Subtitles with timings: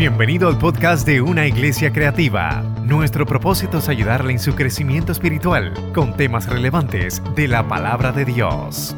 [0.00, 2.62] Bienvenido al podcast de Una Iglesia Creativa.
[2.84, 8.24] Nuestro propósito es ayudarle en su crecimiento espiritual con temas relevantes de la palabra de
[8.24, 8.96] Dios.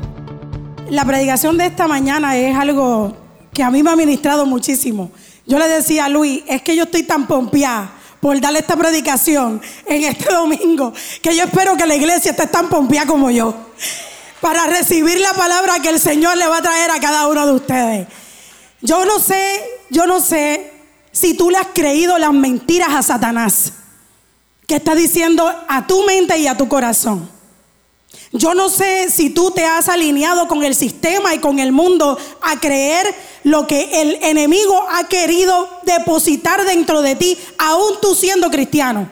[0.91, 3.17] La predicación de esta mañana es algo
[3.53, 5.11] que a mí me ha ministrado muchísimo.
[5.45, 7.91] Yo le decía a Luis, es que yo estoy tan pompeada
[8.21, 12.69] por darle esta predicación en este domingo, que yo espero que la iglesia esté tan
[12.69, 13.53] pompeada como yo,
[14.41, 17.53] para recibir la palabra que el Señor le va a traer a cada uno de
[17.55, 18.07] ustedes.
[18.83, 20.72] Yo no sé, yo no sé
[21.13, 23.75] si tú le has creído las mentiras a Satanás,
[24.67, 27.29] que está diciendo a tu mente y a tu corazón.
[28.33, 32.19] Yo no sé si tú te has alineado con el sistema y con el mundo
[32.41, 38.51] a creer lo que el enemigo ha querido depositar dentro de ti, aún tú siendo
[38.51, 39.09] cristiano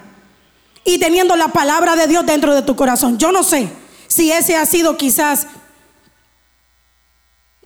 [0.84, 3.18] y teniendo la palabra de Dios dentro de tu corazón.
[3.18, 3.68] Yo no sé
[4.06, 5.46] si ese ha sido quizás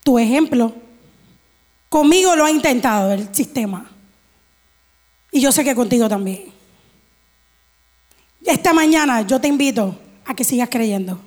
[0.03, 0.75] tu ejemplo.
[1.89, 3.94] Conmigo lo ha intentado el sistema.
[5.35, 6.45] Y yo sé que contigo también.
[8.45, 11.19] Esta mañana yo te invito a que sigas creyendo.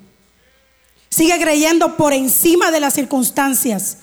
[1.09, 3.97] Sigue creyendo por encima de las circunstancias.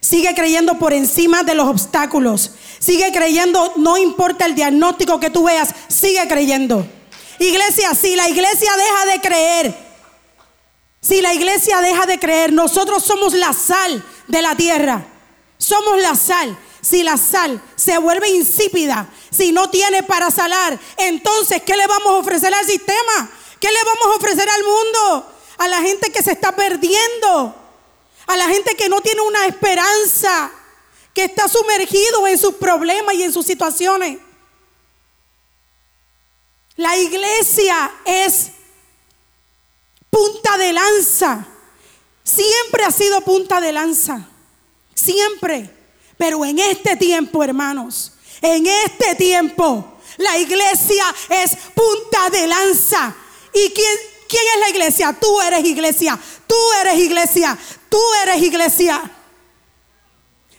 [0.00, 2.52] Sigue creyendo por encima de los obstáculos.
[2.78, 6.86] Sigue creyendo, no importa el diagnóstico que tú veas, sigue creyendo.
[7.38, 9.76] Iglesia, si la iglesia deja de creer,
[11.02, 15.04] si la iglesia deja de creer, nosotros somos la sal de la tierra.
[15.58, 16.56] Somos la sal.
[16.82, 22.08] Si la sal se vuelve insípida, si no tiene para salar, entonces, ¿qué le vamos
[22.08, 23.30] a ofrecer al sistema?
[23.60, 25.32] ¿Qué le vamos a ofrecer al mundo?
[25.58, 27.54] A la gente que se está perdiendo,
[28.26, 30.50] a la gente que no tiene una esperanza,
[31.14, 34.18] que está sumergido en sus problemas y en sus situaciones.
[36.74, 38.50] La iglesia es
[40.10, 41.46] punta de lanza.
[42.24, 44.28] Siempre ha sido punta de lanza.
[44.94, 45.81] Siempre.
[46.22, 53.12] Pero en este tiempo, hermanos, en este tiempo, la iglesia es punta de lanza.
[53.52, 55.16] ¿Y quién, quién es la iglesia?
[55.20, 56.16] Tú eres iglesia,
[56.46, 59.02] tú eres iglesia, tú eres iglesia.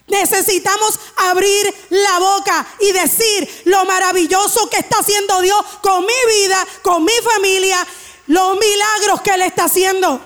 [0.08, 6.68] Necesitamos abrir la boca y decir lo maravilloso que está haciendo Dios con mi vida,
[6.82, 7.88] con mi familia,
[8.28, 10.20] los milagros que Él está haciendo.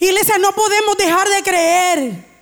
[0.00, 2.33] Iglesia, no podemos dejar de creer.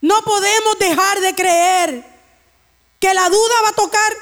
[0.00, 2.04] No podemos dejar de creer
[3.00, 4.12] que la duda va a tocar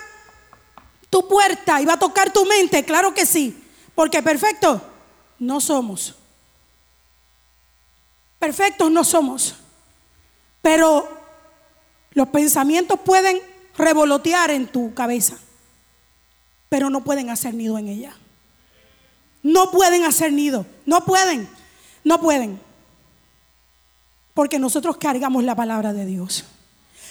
[1.10, 2.84] tu puerta y va a tocar tu mente.
[2.84, 3.62] Claro que sí,
[3.94, 4.80] porque perfecto
[5.38, 6.14] no somos.
[8.38, 9.54] Perfectos no somos.
[10.60, 11.08] Pero
[12.12, 13.40] los pensamientos pueden
[13.76, 15.36] revolotear en tu cabeza,
[16.68, 18.16] pero no pueden hacer nido en ella.
[19.42, 21.48] No pueden hacer nido, no pueden,
[22.02, 22.60] no pueden.
[24.34, 26.44] Porque nosotros cargamos la palabra de Dios.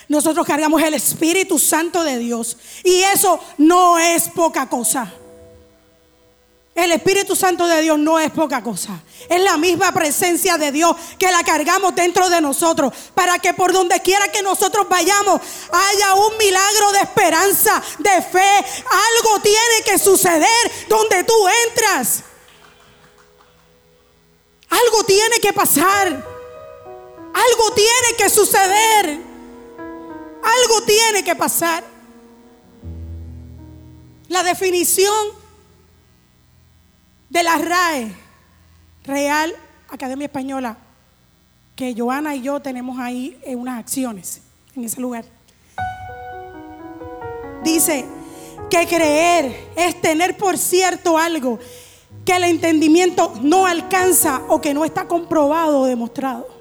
[0.10, 2.58] Nosotros cargamos el Espíritu Santo de Dios.
[2.84, 5.12] Y eso no es poca cosa.
[6.76, 9.02] El Espíritu Santo de Dios no es poca cosa.
[9.30, 12.92] Es la misma presencia de Dios que la cargamos dentro de nosotros.
[13.14, 15.40] Para que por donde quiera que nosotros vayamos
[15.72, 18.66] haya un milagro de esperanza, de fe.
[19.20, 21.34] Algo tiene que suceder donde tú
[21.70, 22.24] entras.
[24.70, 26.33] Algo tiene que pasar.
[27.34, 29.20] Algo tiene que suceder.
[30.44, 31.84] Algo tiene que pasar.
[34.28, 35.28] La definición
[37.30, 38.16] de la RAE,
[39.04, 39.54] Real
[39.90, 40.78] Academia Española,
[41.76, 44.42] que Joana y yo tenemos ahí en unas acciones
[44.76, 45.26] en ese lugar.
[47.64, 48.06] Dice
[48.70, 51.60] que creer es tener por cierto algo
[52.26, 56.53] que el entendimiento no alcanza o que no está comprobado o demostrado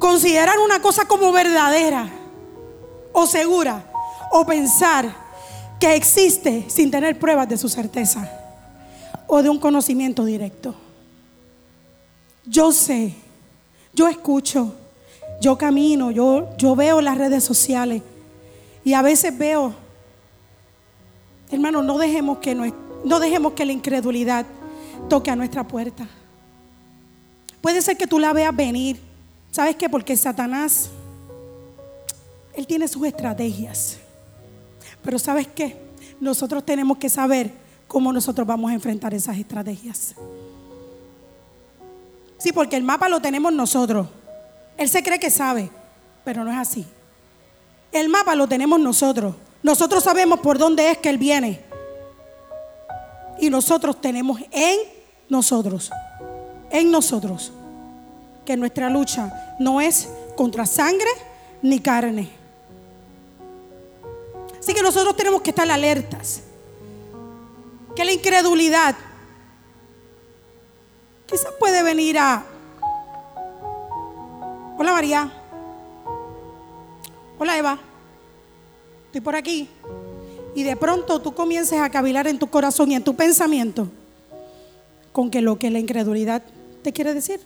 [0.00, 2.08] considerar una cosa como verdadera
[3.12, 3.84] o segura
[4.32, 5.14] o pensar
[5.78, 8.28] que existe sin tener pruebas de su certeza
[9.26, 10.74] o de un conocimiento directo.
[12.46, 13.14] Yo sé,
[13.92, 14.74] yo escucho,
[15.40, 18.02] yo camino, yo, yo veo las redes sociales
[18.82, 19.74] y a veces veo,
[21.50, 22.64] hermano, no dejemos que, no,
[23.04, 24.46] no dejemos que la incredulidad
[25.10, 26.08] toque a nuestra puerta.
[27.60, 29.09] Puede ser que tú la veas venir
[29.50, 29.88] ¿Sabes qué?
[29.88, 30.90] Porque Satanás,
[32.54, 33.98] él tiene sus estrategias.
[35.02, 35.76] Pero ¿sabes qué?
[36.20, 37.50] Nosotros tenemos que saber
[37.88, 40.14] cómo nosotros vamos a enfrentar esas estrategias.
[42.38, 44.06] Sí, porque el mapa lo tenemos nosotros.
[44.76, 45.70] Él se cree que sabe,
[46.24, 46.86] pero no es así.
[47.92, 49.34] El mapa lo tenemos nosotros.
[49.62, 51.60] Nosotros sabemos por dónde es que Él viene.
[53.38, 54.78] Y nosotros tenemos en
[55.28, 55.90] nosotros,
[56.70, 57.52] en nosotros,
[58.50, 61.06] que nuestra lucha no es contra sangre
[61.62, 62.28] ni carne.
[64.58, 66.42] Así que nosotros tenemos que estar alertas.
[67.94, 68.96] Que la incredulidad
[71.26, 72.44] quizás puede venir a...
[74.76, 75.32] Hola María.
[77.38, 77.78] Hola Eva.
[79.06, 79.68] Estoy por aquí.
[80.56, 83.86] Y de pronto tú comiences a cavilar en tu corazón y en tu pensamiento
[85.12, 86.42] con que lo que la incredulidad
[86.82, 87.38] te quiere decir.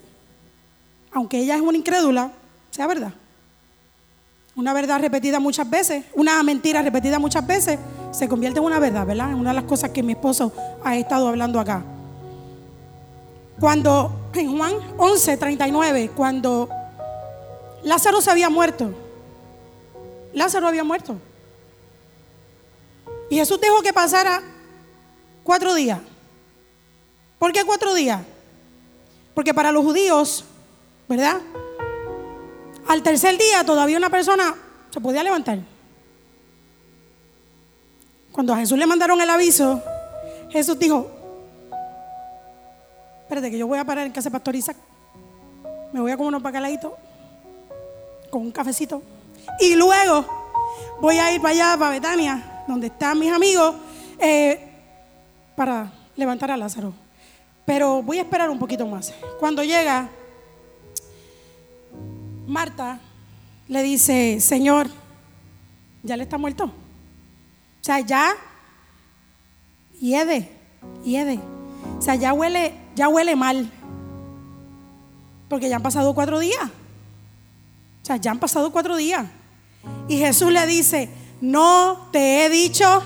[1.14, 2.32] Aunque ella es una incrédula,
[2.70, 3.14] sea verdad.
[4.56, 7.78] Una verdad repetida muchas veces, una mentira repetida muchas veces,
[8.11, 9.31] se convierte en una verdad, ¿verdad?
[9.31, 10.52] Es una de las cosas que mi esposo
[10.84, 11.82] ha estado hablando acá.
[13.58, 16.69] Cuando en Juan 11, 39, cuando
[17.84, 18.93] Lázaro se había muerto,
[20.32, 21.17] Lázaro había muerto.
[23.31, 24.43] Y Jesús dijo que pasara
[25.44, 26.00] cuatro días.
[27.38, 28.20] ¿Por qué cuatro días?
[29.34, 30.44] Porque para los judíos,
[31.08, 31.40] ¿verdad?
[32.88, 34.54] Al tercer día todavía una persona
[34.90, 35.58] se podía levantar.
[38.32, 39.82] Cuando a Jesús le mandaron el aviso,
[40.50, 41.10] Jesús dijo,
[43.22, 44.76] espérate que yo voy a parar en casa de Pastor Isaac.
[45.92, 46.92] Me voy a comer unos bacalaitos
[48.30, 49.02] con un cafecito.
[49.60, 50.24] Y luego
[51.00, 53.76] voy a ir para allá, para Betania, donde están mis amigos,
[54.18, 54.68] eh,
[55.54, 56.92] para levantar a Lázaro.
[57.64, 59.12] Pero voy a esperar un poquito más.
[59.38, 60.08] Cuando llega,
[62.46, 63.00] Marta
[63.69, 64.88] le dice, Señor,
[66.02, 66.64] ya le está muerto.
[66.64, 68.35] O sea, ya
[70.00, 70.50] hiede,
[71.05, 71.41] hiede.
[71.99, 73.70] O sea, ya huele, ya huele mal.
[75.49, 76.64] Porque ya han pasado cuatro días.
[78.02, 79.26] O sea, ya han pasado cuatro días.
[80.08, 81.08] Y Jesús le dice,
[81.41, 83.02] no te he dicho.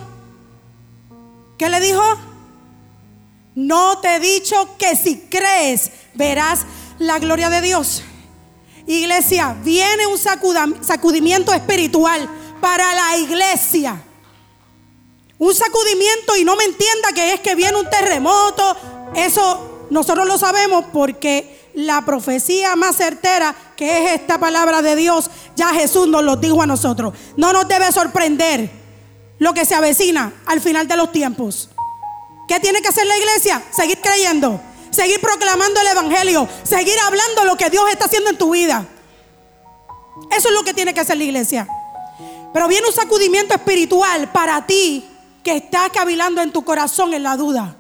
[1.57, 2.03] ¿Qué le dijo?
[3.55, 6.67] No te he dicho que si crees verás
[6.99, 8.03] la gloria de Dios.
[8.89, 14.03] Iglesia, viene un sacudimiento espiritual para la iglesia.
[15.39, 18.77] Un sacudimiento y no me entienda que es que viene un terremoto.
[19.15, 25.31] Eso nosotros lo sabemos porque la profecía más certera que es esta palabra de Dios,
[25.55, 27.13] ya Jesús nos lo dijo a nosotros.
[27.37, 28.71] No nos debe sorprender
[29.39, 31.69] lo que se avecina al final de los tiempos.
[32.49, 33.63] ¿Qué tiene que hacer la iglesia?
[33.71, 34.59] Seguir creyendo,
[34.91, 38.87] seguir proclamando el Evangelio, seguir hablando lo que Dios está haciendo en tu vida.
[40.31, 41.69] Eso es lo que tiene que hacer la iglesia.
[42.53, 45.07] Pero viene un sacudimiento espiritual para ti
[45.45, 47.77] que está cavilando en tu corazón en la duda.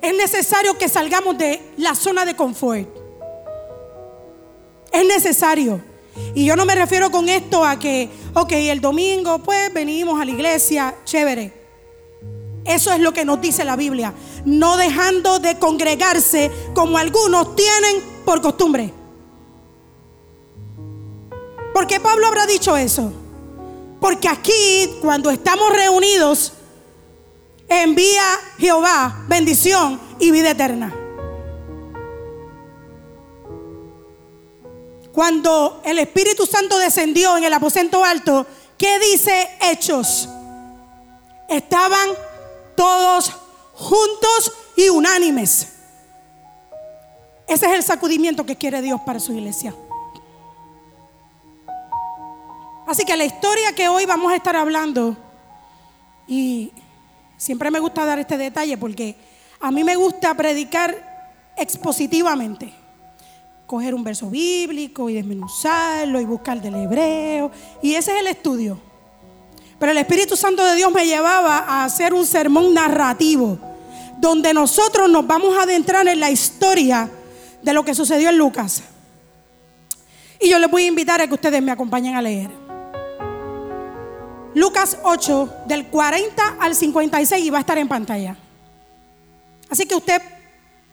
[0.00, 2.88] Es necesario que salgamos de la zona de confort.
[4.92, 5.82] Es necesario.
[6.34, 10.24] Y yo no me refiero con esto a que, ok, el domingo pues venimos a
[10.24, 11.57] la iglesia, chévere.
[12.68, 14.12] Eso es lo que nos dice la Biblia.
[14.44, 18.92] No dejando de congregarse como algunos tienen por costumbre.
[21.72, 23.10] ¿Por qué Pablo habrá dicho eso?
[24.00, 26.52] Porque aquí, cuando estamos reunidos,
[27.68, 28.22] envía
[28.58, 30.94] Jehová bendición y vida eterna.
[35.12, 40.28] Cuando el Espíritu Santo descendió en el aposento alto, ¿qué dice Hechos?
[41.48, 42.08] Estaban
[42.78, 43.32] todos
[43.74, 45.72] juntos y unánimes.
[47.48, 49.74] Ese es el sacudimiento que quiere Dios para su iglesia.
[52.86, 55.16] Así que la historia que hoy vamos a estar hablando,
[56.28, 56.72] y
[57.36, 59.16] siempre me gusta dar este detalle porque
[59.58, 62.72] a mí me gusta predicar expositivamente
[63.66, 67.50] coger un verso bíblico y desmenuzarlo y buscar del hebreo.
[67.82, 68.87] Y ese es el estudio.
[69.78, 73.58] Pero el Espíritu Santo de Dios me llevaba a hacer un sermón narrativo,
[74.18, 77.10] donde nosotros nos vamos a adentrar en la historia
[77.62, 78.82] de lo que sucedió en Lucas.
[80.40, 82.50] Y yo les voy a invitar a que ustedes me acompañen a leer.
[84.54, 88.36] Lucas 8, del 40 al 56, y va a estar en pantalla.
[89.70, 90.22] Así que usted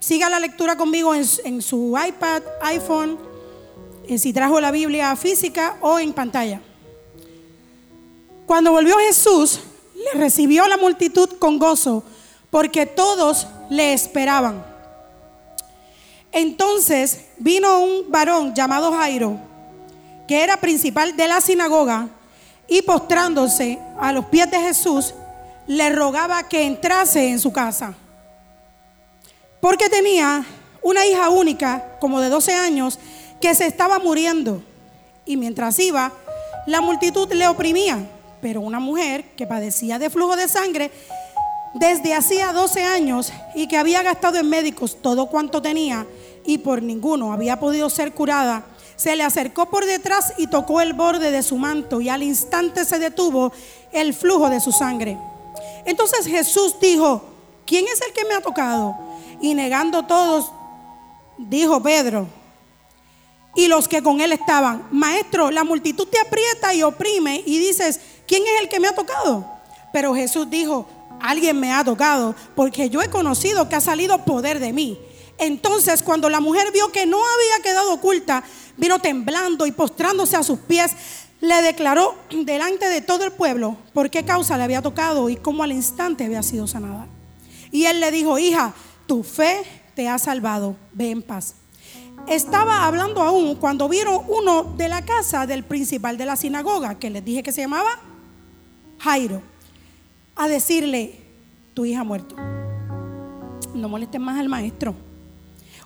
[0.05, 3.17] Siga la lectura conmigo en, su iPad, iPhone,
[4.07, 6.61] en si trajo la Biblia física o en pantalla.
[8.45, 9.59] Cuando volvió Jesús,
[9.95, 12.03] le recibió la multitud con gozo,
[12.49, 14.63] porque todos le esperaban.
[16.31, 19.37] Entonces vino un varón llamado Jairo,
[20.27, 22.09] que era principal de la sinagoga,
[22.67, 25.13] y postrándose a los pies de Jesús,
[25.67, 27.95] le rogaba que entrase en su casa
[29.65, 30.45] porque tenía
[30.83, 32.99] una hija única, como de 12 años,
[33.41, 34.61] que se estaba muriendo.
[35.25, 36.11] Y mientras iba,
[36.67, 38.07] la multitud le oprimía.
[38.45, 40.91] Pero una mujer que padecía de flujo de sangre
[41.73, 46.05] desde hacía 12 años y que había gastado en médicos todo cuanto tenía
[46.45, 48.63] y por ninguno había podido ser curada,
[48.97, 52.85] se le acercó por detrás y tocó el borde de su manto y al instante
[52.85, 53.51] se detuvo
[53.91, 55.17] el flujo de su sangre.
[55.83, 57.23] Entonces Jesús dijo,
[57.65, 58.95] ¿quién es el que me ha tocado?
[59.41, 60.51] Y negando todos,
[61.39, 62.27] dijo Pedro,
[63.55, 68.01] y los que con él estaban, maestro, la multitud te aprieta y oprime y dices,
[68.27, 69.45] ¿quién es el que me ha tocado?
[69.93, 70.87] Pero Jesús dijo,
[71.21, 74.99] alguien me ha tocado porque yo he conocido que ha salido poder de mí.
[75.37, 78.43] Entonces cuando la mujer vio que no había quedado oculta,
[78.77, 80.91] vino temblando y postrándose a sus pies,
[81.41, 85.63] le declaró delante de todo el pueblo por qué causa le había tocado y cómo
[85.63, 87.07] al instante había sido sanada.
[87.71, 88.73] Y él le dijo, hija,
[89.05, 89.63] tu fe
[89.95, 91.55] te ha salvado, ve en paz.
[92.27, 97.09] Estaba hablando aún cuando vieron uno de la casa del principal de la sinagoga, que
[97.09, 97.99] les dije que se llamaba
[99.05, 99.39] Jairo,
[100.35, 101.19] a decirle,
[101.75, 102.35] tu hija ha muerto.
[103.75, 104.95] No molestes más al maestro.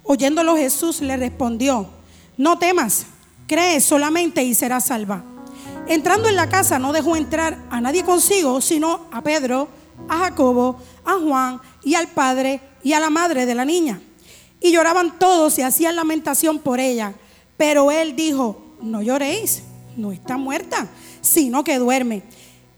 [0.04, 1.90] Oyéndolo Jesús le respondió,
[2.38, 3.08] no temas,
[3.46, 5.22] cree solamente y serás salva.
[5.90, 9.68] Entrando en la casa no dejó entrar a nadie consigo, sino a Pedro,
[10.08, 14.00] a Jacobo, a Juan y al padre y a la madre de la niña.
[14.62, 17.14] Y lloraban todos y hacían lamentación por ella.
[17.58, 19.64] Pero él dijo, no lloréis,
[19.98, 20.88] no está muerta,
[21.20, 22.24] sino que duerme.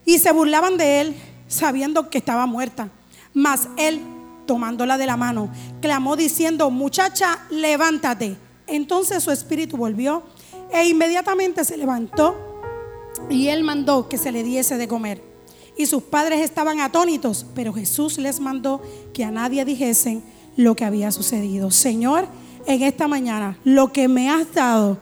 [0.06, 1.16] Y se burlaban de él
[1.48, 2.90] sabiendo que estaba muerta.
[3.34, 4.02] Mas él,
[4.46, 5.50] tomándola de la mano,
[5.82, 8.38] clamó diciendo, muchacha, levántate.
[8.68, 10.24] Entonces su espíritu volvió
[10.72, 12.36] e inmediatamente se levantó
[13.30, 15.22] y él mandó que se le diese de comer.
[15.78, 18.82] Y sus padres estaban atónitos, pero Jesús les mandó
[19.14, 20.24] que a nadie dijesen
[20.56, 21.72] lo que había sucedido.
[21.72, 22.28] Señor,
[22.66, 24.98] en esta mañana, lo que me has dado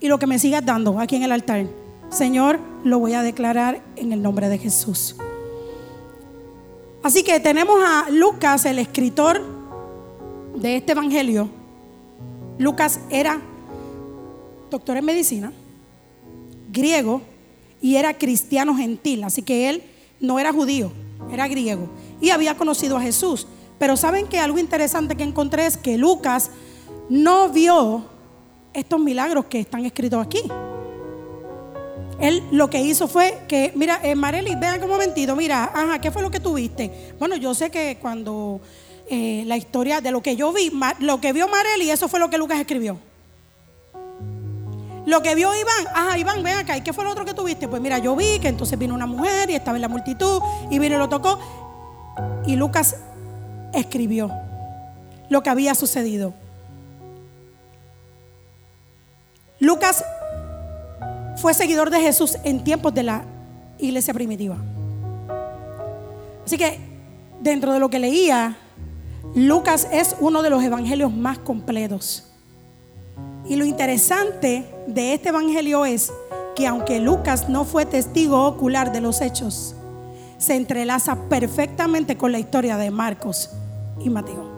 [0.00, 1.66] y lo que me sigas dando aquí en el altar,
[2.12, 5.16] Señor, lo voy a declarar en el nombre de Jesús.
[7.02, 9.42] Así que tenemos a Lucas, el escritor
[10.54, 11.48] de este evangelio.
[12.58, 13.40] Lucas era
[14.70, 15.52] doctor en medicina,
[16.70, 17.22] griego
[17.80, 19.82] y era cristiano gentil, así que él
[20.20, 20.92] no era judío,
[21.32, 21.88] era griego
[22.20, 23.46] y había conocido a Jesús.
[23.78, 26.50] Pero saben que algo interesante que encontré es que Lucas
[27.08, 28.04] no vio
[28.74, 30.42] estos milagros que están escritos aquí.
[32.20, 36.10] Él lo que hizo fue que, mira, eh, Marely, vean un momentito, mira, ajá, ¿qué
[36.10, 37.14] fue lo que tuviste?
[37.18, 38.60] Bueno, yo sé que cuando
[39.08, 42.30] eh, la historia de lo que yo vi, lo que vio Marely, eso fue lo
[42.30, 42.98] que Lucas escribió.
[45.04, 47.66] Lo que vio Iván, ajá, Iván, ven acá, ¿y qué fue lo otro que tuviste?
[47.66, 50.40] Pues mira, yo vi que entonces vino una mujer y estaba en la multitud
[50.70, 51.40] y vino y lo tocó.
[52.46, 52.96] Y Lucas
[53.72, 54.30] escribió
[55.28, 56.34] lo que había sucedido.
[59.58, 60.04] Lucas
[61.36, 63.24] fue seguidor de Jesús en tiempos de la
[63.78, 64.56] iglesia primitiva.
[66.44, 66.78] Así que
[67.40, 68.56] dentro de lo que leía,
[69.34, 72.24] Lucas es uno de los evangelios más completos.
[73.48, 76.12] Y lo interesante de este evangelio es
[76.54, 79.74] que aunque Lucas no fue testigo ocular de los hechos,
[80.38, 83.50] se entrelaza perfectamente con la historia de Marcos
[84.00, 84.50] y Mateo.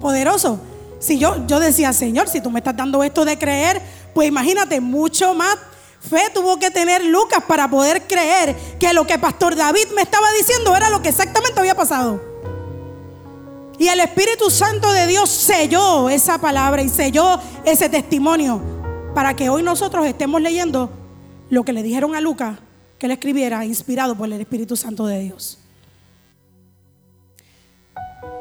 [0.00, 0.60] Poderoso.
[1.00, 3.80] Si yo, yo decía, Señor, si tú me estás dando esto de creer,
[4.18, 5.56] pues imagínate, mucho más
[6.00, 10.26] fe tuvo que tener Lucas para poder creer que lo que Pastor David me estaba
[10.32, 12.20] diciendo era lo que exactamente había pasado.
[13.78, 18.60] Y el Espíritu Santo de Dios selló esa palabra y selló ese testimonio
[19.14, 20.90] para que hoy nosotros estemos leyendo
[21.48, 22.58] lo que le dijeron a Lucas
[22.98, 25.60] que le escribiera inspirado por el Espíritu Santo de Dios.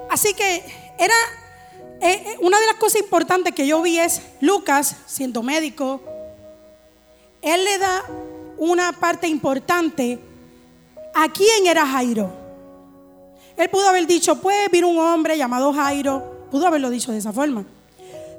[0.10, 1.14] Así que era
[2.02, 6.02] eh, eh, una de las cosas importantes que yo vi es Lucas, siendo médico,
[7.42, 8.04] él le da
[8.58, 10.20] una parte importante
[11.14, 12.30] a quién era Jairo.
[13.56, 17.34] Él pudo haber dicho, pues vino un hombre llamado Jairo, pudo haberlo dicho de esa
[17.34, 17.66] forma,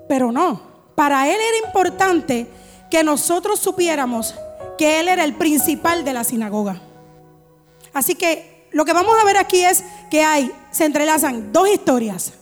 [0.08, 0.60] pero no,
[0.94, 2.46] para él era importante
[2.90, 4.34] que nosotros supiéramos
[4.76, 6.80] que él era el principal de la sinagoga.
[7.92, 12.32] Así que lo que vamos a ver aquí es que hay, se entrelazan dos historias.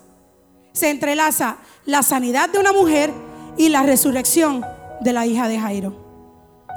[0.76, 1.56] Se entrelaza
[1.86, 3.10] la sanidad de una mujer
[3.56, 4.62] y la resurrección
[5.00, 5.94] de la hija de Jairo.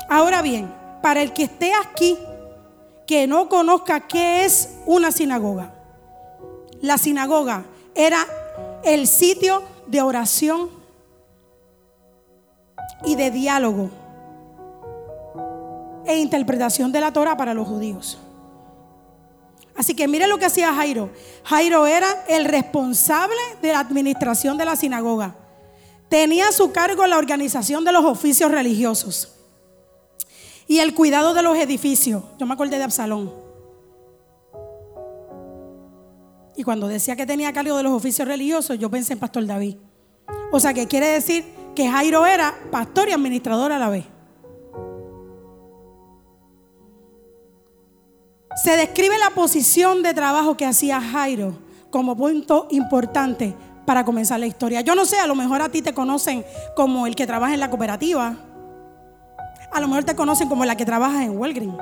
[0.10, 2.18] Ahora bien, para el que esté aquí,
[3.06, 5.74] que no conozca qué es una sinagoga,
[6.80, 8.26] la sinagoga era
[8.86, 10.70] el sitio de oración
[13.04, 13.90] y de diálogo
[16.06, 18.18] e interpretación de la Torah para los judíos.
[19.80, 21.10] Así que mire lo que hacía Jairo.
[21.46, 25.38] Jairo era el responsable de la administración de la sinagoga.
[26.10, 29.36] Tenía a su cargo la organización de los oficios religiosos
[30.68, 32.24] y el cuidado de los edificios.
[32.38, 33.34] Yo me acordé de Absalón.
[36.58, 39.78] Y cuando decía que tenía cargo de los oficios religiosos, yo pensé en Pastor David.
[40.52, 44.04] O sea que quiere decir que Jairo era pastor y administrador a la vez.
[48.64, 51.58] Se describe la posición de trabajo que hacía Jairo
[51.90, 54.82] como punto importante para comenzar la historia.
[54.82, 56.44] Yo no sé, a lo mejor a ti te conocen
[56.76, 58.36] como el que trabaja en la cooperativa.
[59.72, 61.78] A lo mejor te conocen como la que trabaja en Walgreens.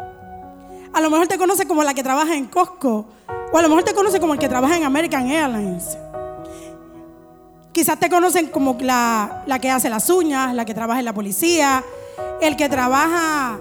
[0.94, 3.08] A lo mejor te conocen como la que trabaja en Costco.
[3.52, 5.98] O a lo mejor te conocen como el que trabaja en American Airlines.
[7.72, 11.14] Quizás te conocen como la, la que hace las uñas, la que trabaja en la
[11.14, 11.84] policía,
[12.40, 13.58] el que trabaja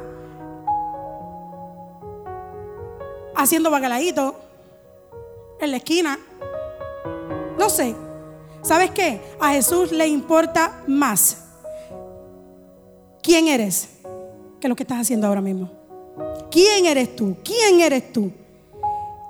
[3.36, 4.34] haciendo bacalaíto
[5.60, 6.18] en la esquina.
[7.58, 7.94] No sé.
[8.62, 9.20] ¿Sabes qué?
[9.40, 11.44] A Jesús le importa más
[13.22, 13.90] quién eres
[14.60, 15.70] que lo que estás haciendo ahora mismo.
[16.50, 17.36] ¿Quién eres tú?
[17.44, 18.32] ¿Quién eres tú?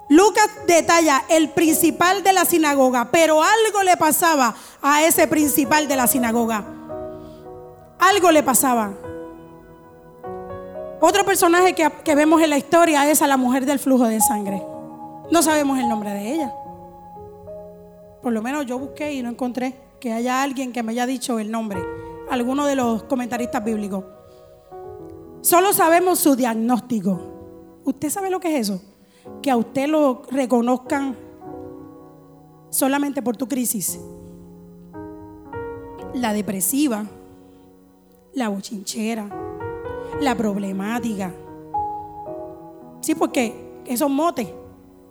[0.08, 5.96] Lucas detalla el principal de la sinagoga, pero algo le pasaba a ese principal de
[5.96, 6.64] la sinagoga.
[7.98, 8.92] Algo le pasaba.
[11.00, 14.62] Otro personaje que, vemos en la historia es a la mujer del flujo de sangre.
[15.30, 16.54] No sabemos el nombre de ella.
[18.22, 21.38] Por lo menos yo busqué y no encontré que haya alguien que me haya dicho
[21.38, 21.80] el nombre.
[22.30, 24.04] Alguno de los comentaristas bíblicos.
[25.42, 27.20] Solo sabemos su diagnóstico.
[27.84, 28.82] ¿Usted sabe lo que es eso?
[29.42, 31.14] Que a usted lo reconozcan
[32.70, 34.00] solamente por tu crisis.
[36.14, 37.04] La depresiva,
[38.32, 39.55] la bochinchera,
[40.20, 41.32] la problemática.
[43.00, 43.54] Sí, porque
[43.85, 44.49] esos motes,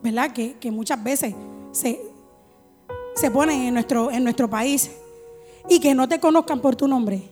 [0.02, 0.32] ¿verdad?
[0.34, 1.34] Que, muchas veces
[1.72, 2.02] se,
[3.16, 4.92] se ponen en nuestro, en nuestro país
[5.70, 7.32] y que no te conozcan por tu nombre.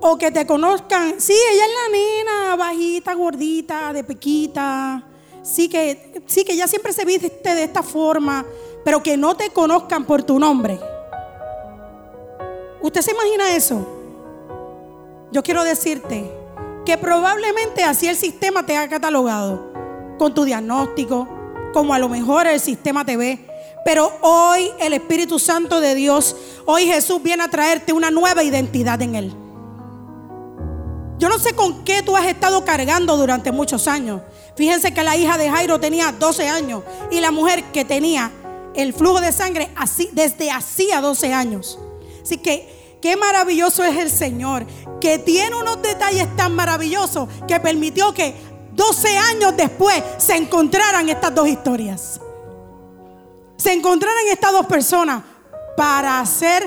[0.00, 5.04] O que te conozcan, sí, ella es la nena, bajita, gordita, de pequita.
[5.42, 8.44] Sí que, sí que ella siempre se viste de esta forma,
[8.84, 10.78] pero que no te conozcan por tu nombre.
[12.82, 13.86] ¿Usted se imagina eso?
[15.32, 16.30] Yo quiero decirte
[16.84, 19.72] que probablemente así el sistema te ha catalogado
[20.18, 21.28] con tu diagnóstico,
[21.72, 23.46] como a lo mejor el sistema te ve.
[23.84, 29.00] Pero hoy el Espíritu Santo de Dios, hoy Jesús viene a traerte una nueva identidad
[29.02, 29.34] en Él.
[31.18, 34.22] Yo no sé con qué tú has estado cargando durante muchos años.
[34.56, 38.30] Fíjense que la hija de Jairo tenía 12 años y la mujer que tenía
[38.74, 39.70] el flujo de sangre
[40.12, 41.78] desde hacía 12 años.
[42.22, 44.64] Así que qué maravilloso es el Señor,
[44.98, 48.34] que tiene unos detalles tan maravillosos que permitió que
[48.72, 52.18] 12 años después se encontraran estas dos historias.
[53.58, 55.22] Se encontraran estas dos personas
[55.76, 56.66] para hacer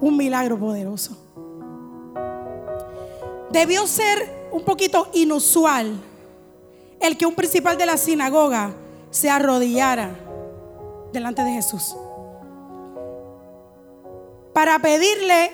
[0.00, 1.16] un milagro poderoso.
[3.50, 6.00] Debió ser un poquito inusual
[7.00, 8.76] el que un principal de la sinagoga
[9.10, 10.14] se arrodillara
[11.12, 11.96] delante de Jesús
[14.52, 15.52] para pedirle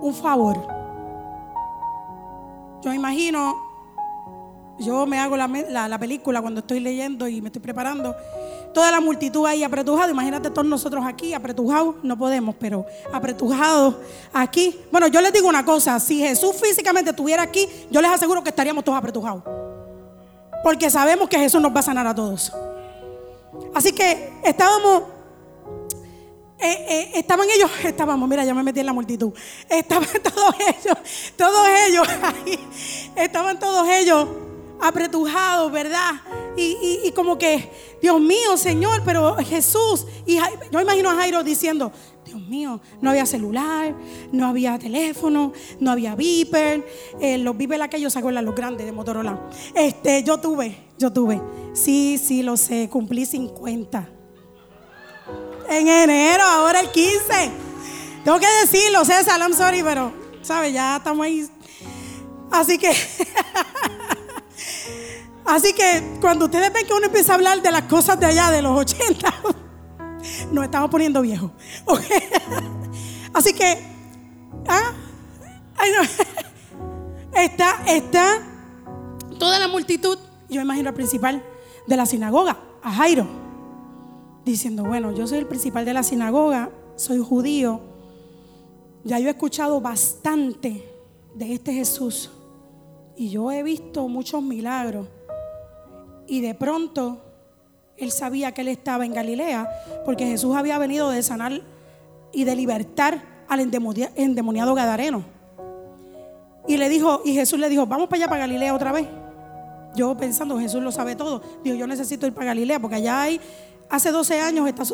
[0.00, 0.56] un favor.
[2.82, 3.66] Yo imagino
[4.78, 8.14] yo me hago la, película cuando estoy leyendo y me estoy preparando.
[8.74, 10.10] Toda la multitud ahí apretujada.
[10.10, 11.96] Imagínate todos nosotros aquí apretujados.
[12.02, 13.94] No podemos, pero apretujados
[14.34, 14.78] aquí.
[14.92, 15.98] Bueno, yo les digo una cosa.
[15.98, 19.42] Si Jesús físicamente estuviera aquí, yo les aseguro que estaríamos todos apretujados.
[20.62, 22.52] Porque sabemos que Jesús nos va a sanar a todos.
[23.74, 25.04] Así que estábamos
[26.72, 29.32] eh, eh, estaban ellos, estábamos, mira, ya me metí en la multitud.
[29.68, 30.98] Estaban todos ellos,
[31.36, 32.58] todos ellos ahí,
[33.16, 34.28] estaban todos ellos
[34.80, 36.12] apretujado, ¿verdad?
[36.56, 40.06] Y, como que, Dios mío, Señor, pero Jesús.
[40.26, 40.38] Y
[40.70, 41.92] yo imagino a Jairo diciendo,
[42.24, 43.94] Dios mío, no había celular,
[44.32, 46.86] no había teléfono, no había beeper.
[47.20, 49.48] Eh, los beeper aquellos se acuerdan, los grandes de Motorola.
[49.74, 51.40] Este, yo tuve, yo tuve.
[51.74, 54.15] Sí, sí, lo sé, cumplí 50.
[55.68, 57.50] En enero, ahora el 15.
[58.24, 60.72] Tengo que decirlo, César, I'm sorry, pero, ¿sabes?
[60.72, 61.48] Ya estamos ahí.
[62.50, 62.90] Así que.
[65.46, 68.50] Así que cuando ustedes ven que uno empieza a hablar de las cosas de allá,
[68.50, 69.34] de los 80,
[70.52, 71.52] nos estamos poniendo viejos.
[73.32, 73.78] Así que,
[74.68, 74.92] ¿ah?
[77.34, 78.42] está, está
[79.38, 81.44] toda la multitud, yo imagino al principal
[81.86, 83.45] de la sinagoga, a Jairo,
[84.46, 87.80] diciendo, bueno, yo soy el principal de la sinagoga, soy judío,
[89.02, 90.88] ya yo he escuchado bastante
[91.34, 92.30] de este Jesús
[93.16, 95.08] y yo he visto muchos milagros.
[96.28, 97.22] Y de pronto
[97.96, 99.68] él sabía que él estaba en Galilea
[100.04, 101.60] porque Jesús había venido de sanar
[102.32, 105.24] y de libertar al endemoniado Gadareno.
[106.68, 109.08] Y le dijo, y Jesús le dijo, vamos para allá para Galilea otra vez.
[109.96, 111.42] Yo pensando, Jesús lo sabe todo.
[111.64, 113.40] Dijo, yo necesito ir para Galilea porque allá hay,
[113.90, 114.84] hace 12 años está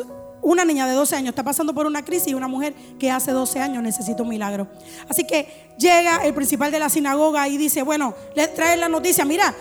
[0.43, 3.31] una niña de 12 años está pasando por una crisis y una mujer que hace
[3.31, 4.67] 12 años necesita un milagro.
[5.07, 9.23] Así que llega el principal de la sinagoga y dice, bueno, le trae la noticia,
[9.23, 9.55] mira,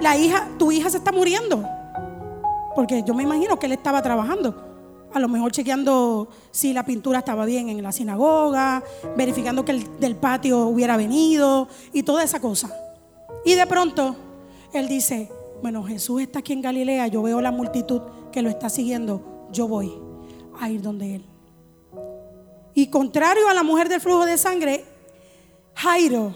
[0.00, 1.64] la hija, tu hija se está muriendo.
[2.76, 4.68] Porque yo me imagino que él estaba trabajando.
[5.14, 8.82] A lo mejor chequeando si la pintura estaba bien en la sinagoga,
[9.16, 12.70] verificando que el del patio hubiera venido y toda esa cosa.
[13.44, 14.16] Y de pronto
[14.72, 15.30] él dice,
[15.62, 18.00] bueno, Jesús está aquí en Galilea, yo veo la multitud
[18.32, 19.92] que lo está siguiendo yo voy
[20.58, 21.24] a ir donde Él.
[22.74, 24.84] Y contrario a la mujer del flujo de sangre,
[25.74, 26.34] Jairo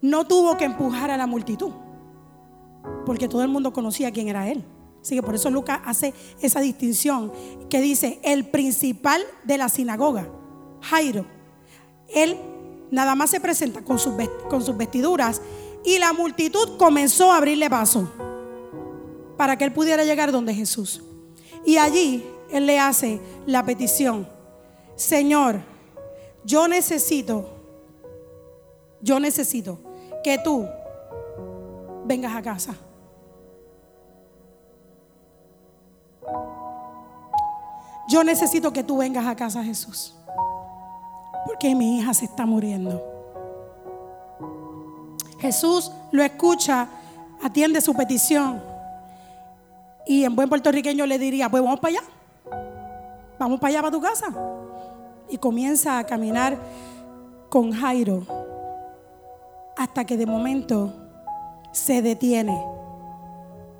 [0.00, 1.70] no tuvo que empujar a la multitud,
[3.04, 4.64] porque todo el mundo conocía quién era Él.
[5.00, 7.32] Así que por eso Lucas hace esa distinción
[7.70, 10.28] que dice, el principal de la sinagoga,
[10.80, 11.26] Jairo,
[12.08, 12.36] él
[12.90, 15.40] nada más se presenta con sus, vestiduras
[15.84, 18.08] y la multitud comenzó a abrirle paso
[19.36, 21.02] para que él pudiera llegar donde Jesús.
[21.64, 24.28] Y allí él le hace la petición,
[24.94, 25.60] Señor,
[26.44, 27.48] yo necesito,
[29.00, 29.78] yo necesito
[30.22, 30.66] que tú
[32.04, 32.74] vengas a casa.
[38.08, 40.14] Yo necesito que tú vengas a casa, Jesús.
[41.44, 43.02] Porque mi hija se está muriendo.
[45.38, 46.88] Jesús lo escucha,
[47.42, 48.62] atiende su petición.
[50.06, 52.08] Y en buen puertorriqueño le diría, pues vamos para allá.
[53.38, 54.26] Vamos para allá, para tu casa.
[55.28, 56.56] Y comienza a caminar
[57.48, 58.24] con Jairo
[59.76, 60.92] hasta que de momento
[61.72, 62.56] se detiene.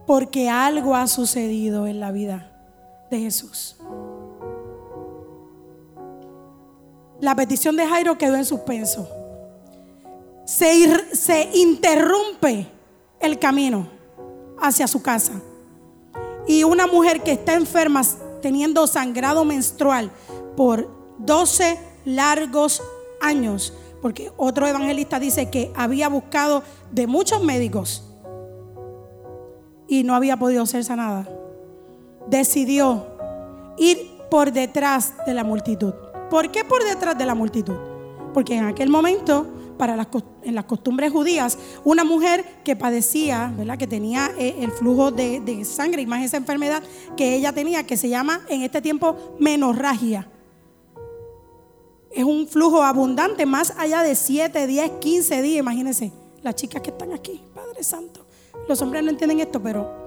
[0.07, 2.53] Porque algo ha sucedido en la vida
[3.11, 3.77] de Jesús.
[7.21, 9.09] La petición de Jairo quedó en suspenso.
[10.45, 12.67] Se, se interrumpe
[13.21, 13.89] el camino
[14.61, 15.33] hacia su casa.
[16.47, 18.03] Y una mujer que está enferma
[18.41, 20.11] teniendo sangrado menstrual
[20.57, 22.83] por 12 largos
[23.21, 28.05] años, porque otro evangelista dice que había buscado de muchos médicos
[29.89, 31.29] y no había podido ser sanada,
[32.29, 33.07] decidió
[33.79, 35.95] ir por detrás de la multitud.
[36.31, 37.77] ¿Por qué por detrás de la multitud?
[38.35, 39.47] Porque en aquel momento
[39.77, 40.09] para las,
[40.43, 43.79] en las costumbres judías, una mujer que padecía, ¿verdad?
[43.79, 46.83] que tenía eh, el flujo de, sangre y más esa enfermedad
[47.17, 50.29] que ella tenía, que se llama en este tiempo menorragia.
[52.11, 56.13] Es un flujo abundante, más allá de 7, 10, 15 días, imagínense,
[56.43, 58.27] las chicas que están aquí, Padre Santo.
[58.69, 60.07] Los hombres no entienden esto, pero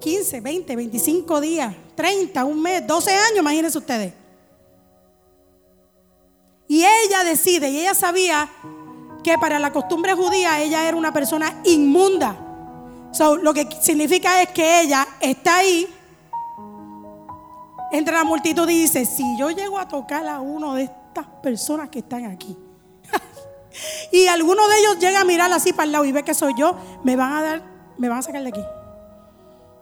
[0.00, 4.19] 15, 20, 25 días, 30, un mes, 12 años, imagínense ustedes.
[6.70, 8.48] Y ella decide, y ella sabía
[9.24, 12.36] que para la costumbre judía ella era una persona inmunda.
[13.42, 15.92] lo que significa es que ella está ahí
[17.90, 21.88] entre la multitud y dice, si yo llego a tocar a uno de estas personas
[21.88, 22.56] que están aquí,
[24.12, 26.54] y alguno de ellos llega a mirar así para el lado y ve que soy
[26.56, 27.62] yo, me van a dar,
[27.98, 28.64] me van a sacar de aquí.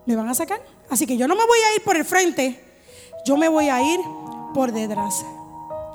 [0.07, 0.59] Me van a sacar.
[0.89, 2.81] Así que yo no me voy a ir por el frente,
[3.27, 3.99] yo me voy a ir
[4.55, 5.23] por detrás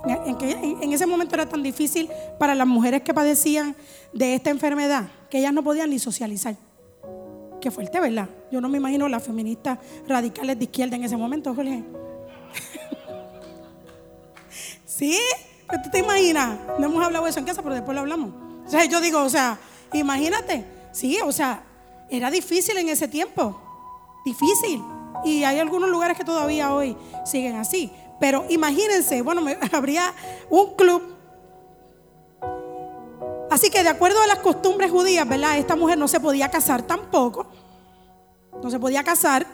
[0.07, 3.75] en, ese momento era tan difícil para las mujeres que padecían
[4.13, 6.57] de esta enfermedad que ellas no podían ni socializar.
[7.61, 8.29] Qué fuerte, ¿verdad?
[8.53, 11.83] Yo no me imagino las feministas radicales de izquierda en ese momento, Jorge.
[14.85, 15.19] ¿Sí?
[15.83, 16.59] ¿Tú te imaginas?
[16.79, 18.31] No hemos hablado de eso en casa, pero después lo hablamos.
[18.67, 19.59] O sea, yo digo, o sea,
[19.93, 20.65] imagínate.
[20.93, 21.65] Sí, o sea,
[22.11, 23.61] era difícil en ese tiempo.
[24.25, 24.83] Difícil.
[25.25, 27.91] Y hay algunos lugares que todavía hoy siguen así.
[28.25, 30.15] Pero imagínense, bueno, habría
[30.49, 31.15] un club.
[33.51, 35.59] Así que de acuerdo a las costumbres judías, ¿verdad?
[35.59, 37.47] Esta mujer no se podía casar tampoco.
[38.63, 39.47] No se podía casar.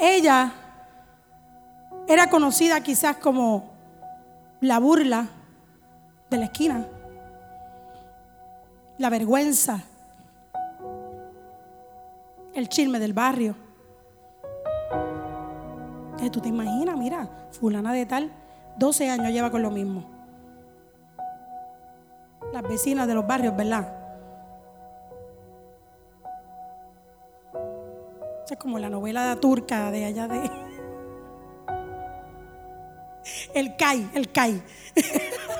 [0.00, 0.52] Ella
[2.08, 3.70] era conocida quizás como
[4.62, 5.28] la burla
[6.28, 6.88] de la esquina,
[8.98, 9.80] la vergüenza,
[12.52, 13.63] el chisme del barrio.
[16.30, 18.32] Tú te imaginas, mira, fulana de tal,
[18.78, 20.04] 12 años lleva con lo mismo.
[22.52, 24.00] Las vecinas de los barrios, ¿verdad?
[28.50, 30.40] Es como la novela de turca de allá de...
[33.54, 34.62] El CAI, el CAI.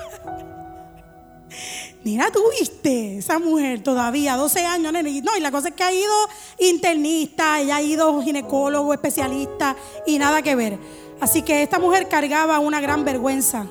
[2.05, 5.23] Mira, tú viste esa mujer todavía, 12 años, nene.
[5.23, 6.13] No, y la cosa es que ha ido
[6.59, 10.77] internista, ella ha ido ginecólogo, especialista y nada que ver.
[11.19, 13.65] Así que esta mujer cargaba una gran vergüenza,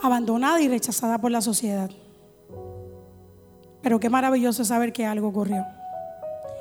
[0.00, 1.90] abandonada y rechazada por la sociedad.
[3.82, 5.66] Pero qué maravilloso saber que algo ocurrió.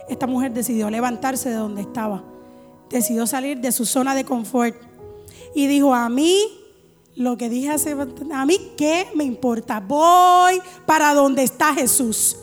[0.10, 2.26] esta mujer decidió levantarse de donde estaba.
[2.90, 4.76] Decidió salir de su zona de confort.
[5.56, 6.61] Y dijo, a mí,
[7.22, 7.96] lo que dije hace,
[8.34, 9.80] a mí, ¿qué me importa?
[9.80, 12.36] Voy para donde está Jesús.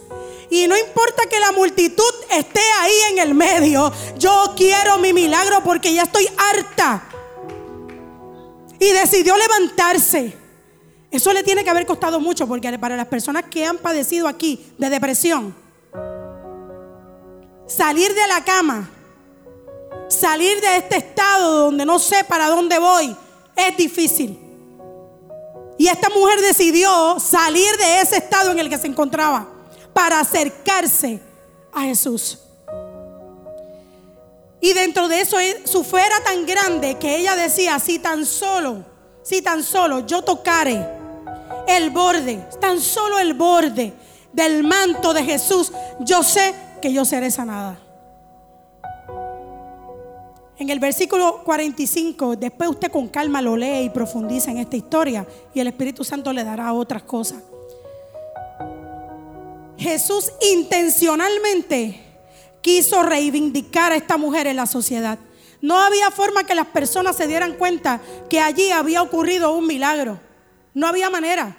[0.51, 5.62] Y no importa que la multitud esté ahí en el medio, yo quiero mi milagro
[5.62, 7.05] porque ya estoy harta.
[8.79, 10.37] Y decidió levantarse.
[11.11, 14.64] Eso le tiene que haber costado mucho porque para las personas que han padecido aquí
[14.79, 15.55] de depresión,
[17.67, 18.88] salir de la cama,
[20.09, 23.17] salir de este estado donde no sé para dónde voy,
[23.57, 24.48] es difícil.
[25.79, 29.49] Y esta mujer decidió salir de ese estado en el que se encontraba
[29.93, 31.21] para acercarse
[31.73, 32.38] a Jesús.
[34.61, 38.85] Y dentro de eso su fe era tan grande que ella decía, si tan solo,
[39.23, 40.85] si tan solo yo tocare
[41.69, 43.93] el borde, tan solo el borde
[44.33, 47.79] del manto de Jesús, yo sé que yo seré sanada.
[50.59, 55.25] En el versículo 45, después usted con calma lo lee y profundiza en esta historia
[55.55, 57.38] y el Espíritu Santo le dará otras cosas.
[59.79, 62.03] Jesús intencionalmente
[62.61, 65.21] quiso reivindicar a esta mujer en la sociedad.
[65.61, 70.18] No había forma que las personas se dieran cuenta que allí había ocurrido un milagro.
[70.75, 71.57] No había manera.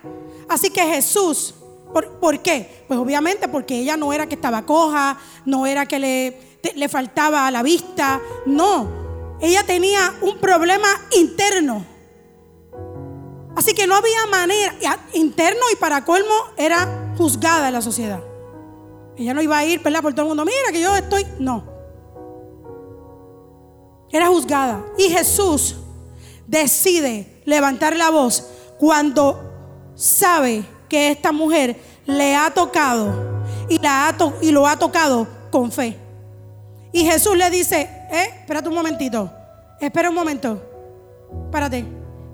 [0.49, 1.55] Así que Jesús,
[1.93, 2.83] ¿por, qué?
[2.87, 7.47] Pues obviamente porque ella no era que estaba coja, no era que le, le faltaba
[7.47, 9.37] a la vista, no.
[9.41, 11.85] Ella tenía un problema interno.
[13.55, 14.75] Así que no había manera,
[15.13, 18.21] interno y para colmo era juzgada en la sociedad.
[19.17, 19.81] Ella no iba a ir.
[19.81, 21.63] Por todo el mundo, mira que yo estoy, no.
[24.11, 24.85] Era juzgada.
[24.97, 25.75] Y Jesús
[26.47, 29.39] decide levantar la voz cuando
[29.95, 33.13] sabe que esta mujer le ha tocado
[33.67, 36.08] y, la y lo ha tocado con fe.
[36.91, 39.31] Y Jesús le dice, eh, espérate un momentito,
[39.79, 40.61] espera un momento,
[41.51, 41.85] párate.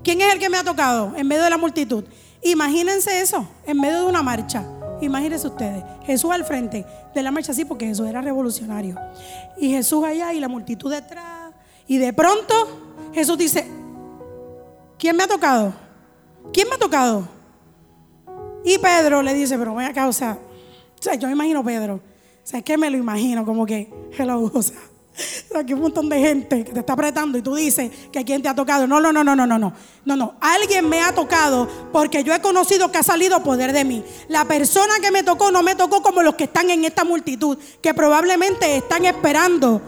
[0.02, 2.04] ¿Quién es el que me ha tocado en medio de la multitud?
[2.42, 4.64] Imagínense eso, en medio de una marcha.
[5.00, 8.96] Imagínense ustedes, Jesús al frente de la marcha, sí, porque Jesús era revolucionario.
[9.58, 11.52] Y Jesús allá y la multitud detrás.
[11.86, 12.54] Y de pronto
[13.12, 13.66] Jesús dice,
[14.98, 15.74] ¿quién me ha tocado?
[16.52, 17.28] ¿Quién me ha tocado?
[18.64, 20.38] Y Pedro le dice, pero voy acá, o sea
[21.14, 22.00] yo me imagino Pedro.
[22.46, 24.76] O sea, es que me lo imagino como que, hello, o sea,
[25.56, 28.48] aquí un montón de gente que te está apretando y tú dices que quién te
[28.48, 28.86] ha tocado.
[28.86, 29.72] No, no, no, no, no, no, no.
[30.04, 30.36] No, no.
[30.40, 34.04] Alguien me ha tocado porque yo he conocido que ha salido poder de mí.
[34.28, 37.58] La persona que me tocó no me tocó como los que están en esta multitud,
[37.82, 39.82] que probablemente están esperando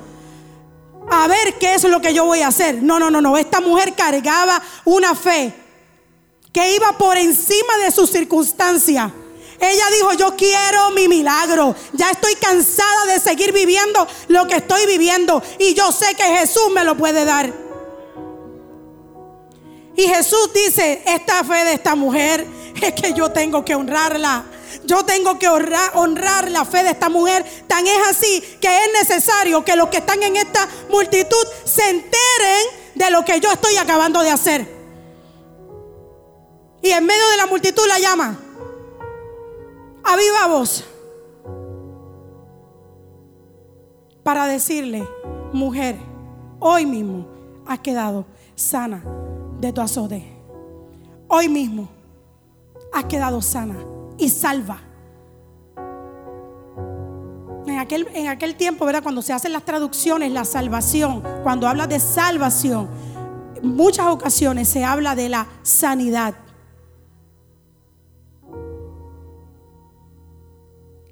[1.08, 2.82] a ver qué es lo que yo voy a hacer.
[2.82, 3.38] No, no, no, no.
[3.38, 5.54] Esta mujer cargaba una fe
[6.52, 9.12] que iba por encima de sus circunstancias.
[9.60, 11.74] Ella dijo, yo quiero mi milagro.
[11.92, 15.42] Ya estoy cansada de seguir viviendo lo que estoy viviendo.
[15.58, 17.52] Y yo sé que Jesús me lo puede dar.
[19.96, 22.46] Y Jesús dice, esta fe de esta mujer
[22.80, 24.44] es que yo tengo que honrarla.
[24.84, 27.44] Yo tengo que honrar, la fe de esta mujer.
[27.66, 32.66] Tan es así que es necesario que los que están en esta multitud se enteren
[32.94, 34.78] de lo que yo estoy acabando de hacer.
[36.80, 38.38] Y en medio de la multitud la llama
[40.08, 40.84] a viva voz
[44.22, 45.06] para decirle,
[45.52, 45.96] mujer,
[46.60, 47.26] hoy mismo
[47.66, 49.02] has quedado sana
[49.60, 50.24] de tu azote.
[51.28, 51.88] Hoy mismo
[52.92, 53.76] has quedado sana
[54.16, 54.80] y salva.
[57.66, 59.02] En aquel, en aquel tiempo, ¿verdad?
[59.02, 62.88] Cuando se hacen las traducciones, la salvación, cuando habla de salvación,
[63.62, 66.34] muchas ocasiones se habla de la sanidad.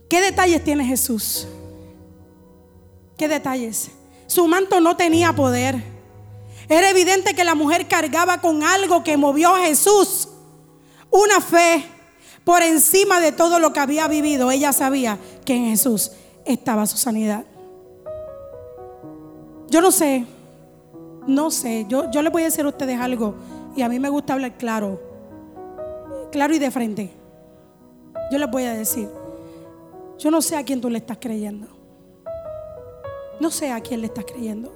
[0.09, 1.47] ¿Qué detalles tiene Jesús?
[3.17, 3.91] ¿Qué detalles?
[4.27, 5.83] Su manto no tenía poder.
[6.69, 10.29] Era evidente que la mujer cargaba con algo que movió a Jesús.
[11.11, 11.85] Una fe
[12.45, 14.51] por encima de todo lo que había vivido.
[14.51, 16.13] Ella sabía que en Jesús
[16.45, 17.45] estaba su sanidad.
[19.69, 20.27] Yo no sé,
[21.27, 21.87] no sé.
[21.89, 23.35] Yo, yo les voy a decir a ustedes algo.
[23.77, 25.01] Y a mí me gusta hablar claro.
[26.33, 27.11] Claro y de frente.
[28.31, 29.09] Yo les voy a decir.
[30.19, 31.69] Yo no sé a quién tú le estás creyendo.
[33.41, 34.73] No sé a quién le estás creyendo.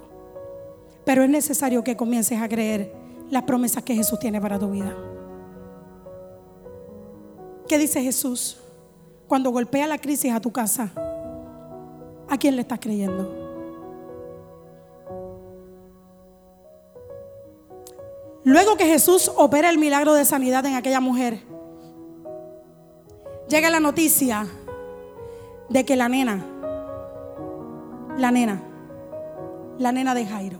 [1.03, 2.93] Pero es necesario que comiences a creer
[3.29, 4.95] las promesas que Jesús tiene para tu vida.
[7.67, 8.57] ¿Qué dice Jesús
[9.27, 10.91] cuando golpea la crisis a tu casa?
[12.29, 13.41] ¿A quién le estás creyendo?
[18.43, 21.39] Luego que Jesús opera el milagro de sanidad en aquella mujer,
[23.47, 24.47] llega la noticia
[25.71, 26.45] de que la nena
[28.17, 28.61] la nena,
[29.77, 30.59] la nena de Jairo,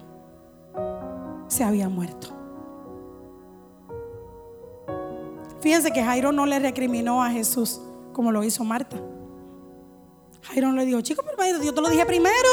[1.47, 2.29] se había muerto.
[5.61, 7.81] Fíjense que Jairo no le recriminó a Jesús
[8.13, 8.97] como lo hizo Marta.
[10.41, 12.49] Jairo le dijo, chico, pero yo te lo dije primero.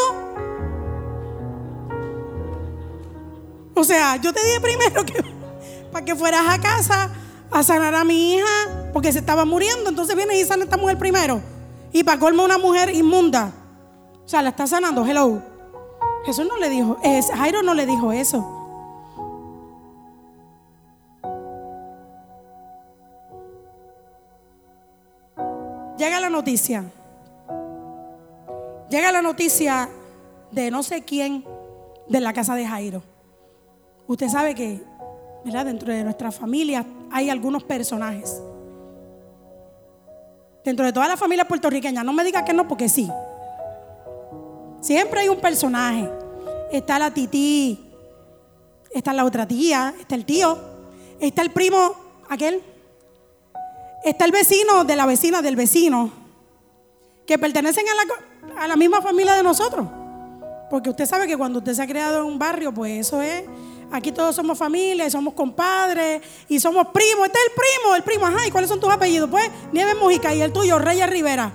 [3.75, 5.25] O sea, yo te dije primero que
[5.93, 7.11] para que fueras a casa
[7.51, 9.89] a sanar a mi hija porque se estaba muriendo.
[9.89, 11.41] Entonces viene y sana esta mujer primero.
[11.93, 13.53] Y para colmo una mujer inmunda.
[14.25, 15.05] O sea, la está sanando.
[15.05, 15.43] Hello.
[16.25, 16.99] Jesús no le dijo,
[17.35, 18.55] Jairo no le dijo eso.
[25.97, 26.85] Llega la noticia.
[28.89, 29.89] Llega la noticia
[30.53, 31.45] de no sé quién
[32.09, 33.03] de la casa de Jairo.
[34.07, 34.83] Usted sabe que,
[35.45, 35.67] ¿verdad?
[35.67, 38.43] Dentro de nuestra familia hay algunos personajes.
[40.69, 43.11] Dentro de toda la familia puertorriqueña, no me diga que no, porque sí.
[44.83, 46.07] Siempre hay un personaje.
[46.71, 47.91] Está la tití,
[48.91, 50.59] está la otra tía, está el tío,
[51.21, 51.95] está el primo,
[52.29, 52.63] aquel.
[54.05, 56.11] Está el vecino de la vecina del vecino,
[57.27, 59.89] que pertenecen a la, a la misma familia de nosotros.
[60.69, 63.45] Porque usted sabe que cuando usted se ha creado en un barrio, pues eso es
[63.91, 67.27] Aquí todos somos familia, somos compadres y somos primos.
[67.27, 68.27] Este es el primo, el primo.
[68.27, 69.31] Ajá, ¿y cuáles son tus apellidos?
[69.31, 71.53] Pues Nieves Mujica y el tuyo, Reyes Rivera.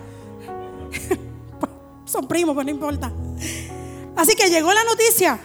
[2.06, 3.12] son primos, pues no importa.
[4.16, 5.38] Así que llegó la noticia,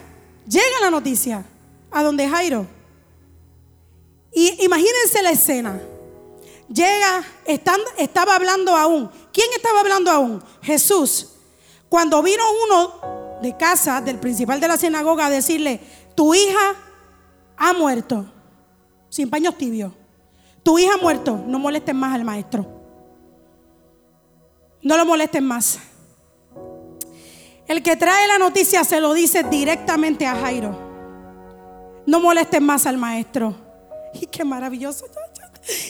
[0.47, 1.45] llega la noticia
[1.91, 2.65] a donde Jairo.
[4.31, 5.79] Y imagínense la escena.
[6.67, 7.23] Llega,
[7.97, 9.09] estaba hablando aún.
[9.33, 10.43] ¿Quién estaba hablando aún?
[10.61, 11.29] Jesús.
[11.87, 15.79] Cuando vino uno de casa del principal de la sinagoga a decirle,
[16.19, 16.75] tu hija
[17.55, 18.25] ha muerto,
[19.07, 19.93] sin paños tibios.
[20.63, 22.67] Tu hija ha muerto, no molesten más al maestro.
[24.81, 25.79] No lo molesten más.
[27.65, 30.77] El que trae la noticia se lo dice directamente a Jairo.
[32.05, 33.55] No molesten más al maestro.
[34.13, 35.05] Y qué maravilloso.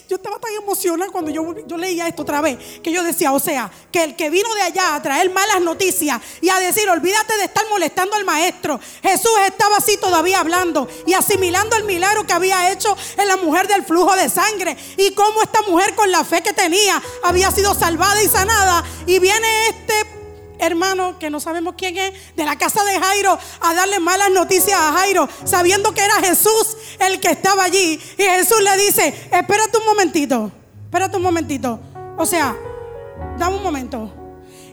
[0.07, 3.39] Yo estaba tan emocionada cuando yo, yo, leía esto otra vez, que yo decía, o
[3.39, 7.37] sea, que el que vino de allá a traer malas noticias y a decir, olvídate
[7.37, 12.33] de estar molestando al maestro, Jesús estaba así todavía hablando y asimilando el milagro que
[12.33, 16.23] había hecho en la mujer del flujo de sangre y cómo esta mujer con la
[16.23, 18.83] fe que tenía había sido salvada y sanada.
[19.05, 20.18] Y viene este
[20.59, 24.79] hermano que no sabemos quién es, de la casa de Jairo, a darle malas noticias
[24.79, 27.99] a Jairo, sabiendo que era Jesús el que estaba allí.
[28.17, 30.51] Y Jesús le dice, espérate un momentito,
[30.85, 31.79] espérate un momentito.
[32.17, 32.55] O sea,
[33.37, 34.13] dame un momento.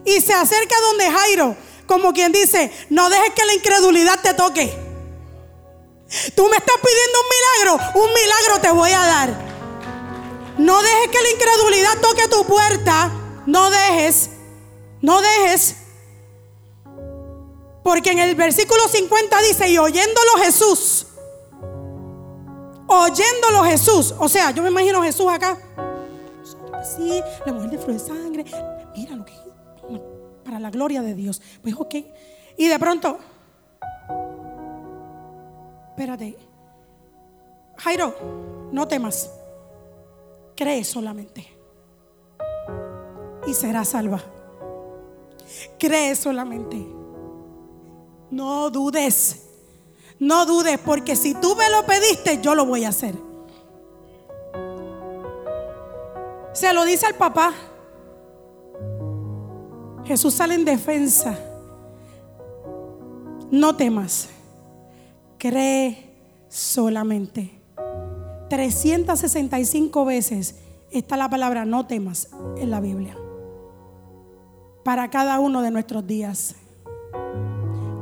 [0.05, 4.87] Y se acerca donde Jairo, como quien dice, no dejes que la incredulidad te toque.
[6.35, 9.47] Tú me estás pidiendo un milagro, un milagro te voy a dar.
[10.57, 13.11] No dejes que la incredulidad toque tu puerta.
[13.45, 14.29] No dejes
[15.01, 15.77] no dejes.
[17.83, 21.07] Porque en el versículo 50 dice, y oyéndolo Jesús,
[22.87, 25.57] oyéndolo Jesús, o sea, yo me imagino Jesús acá.
[26.95, 28.45] Sí, la mujer de flor de sangre,
[28.95, 29.33] mira lo que
[30.47, 31.41] para la gloria de Dios.
[31.61, 31.95] Pues ok.
[32.55, 33.19] Y de pronto,
[35.89, 36.37] espérate,
[37.75, 38.15] Jairo,
[38.71, 39.29] no temas,
[40.55, 41.47] cree solamente
[43.45, 44.21] y serás salva.
[45.79, 46.85] Cree solamente.
[48.31, 49.43] No dudes.
[50.19, 53.15] No dudes porque si tú me lo pediste, yo lo voy a hacer.
[56.53, 57.53] Se lo dice al papá.
[60.05, 61.37] Jesús sale en defensa.
[63.51, 64.29] No temas.
[65.37, 66.15] Cree
[66.49, 67.51] solamente.
[68.49, 70.55] 365 veces
[70.91, 73.17] está la palabra no temas en la Biblia
[74.87, 76.55] para cada uno de nuestros días.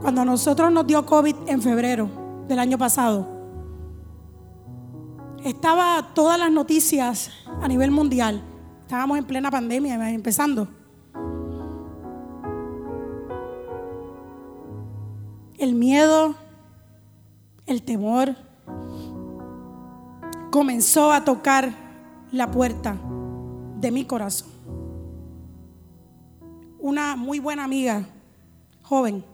[0.04, 2.08] Cuando a nosotros nos dio COVID en febrero
[2.48, 3.28] del año pasado,
[5.44, 8.40] estaba todas las noticias a nivel mundial.
[8.84, 10.68] Estábamos en plena pandemia empezando.
[15.58, 16.36] El miedo,
[17.66, 18.36] el temor
[20.52, 21.74] comenzó a tocar
[22.32, 22.96] la puerta
[23.80, 24.55] de mi corazón
[26.86, 28.06] una muy buena amiga,
[28.84, 29.26] joven.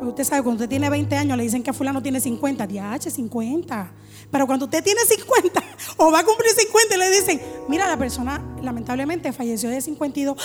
[0.00, 3.92] Usted sabe, cuando usted tiene 20 años le dicen que fulano tiene 50, h 50.
[4.28, 5.62] Pero cuando usted tiene 50
[5.98, 10.36] o va a cumplir 50 le dicen, mira, la persona lamentablemente falleció de 52,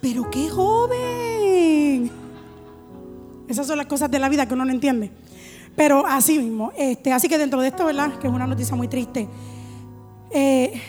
[0.00, 2.10] pero qué joven.
[3.46, 5.12] Esas son las cosas de la vida que uno no entiende.
[5.76, 8.18] Pero así mismo, este, así que dentro de esto, ¿verdad?
[8.18, 9.28] Que es una noticia muy triste.
[10.32, 10.82] Eh,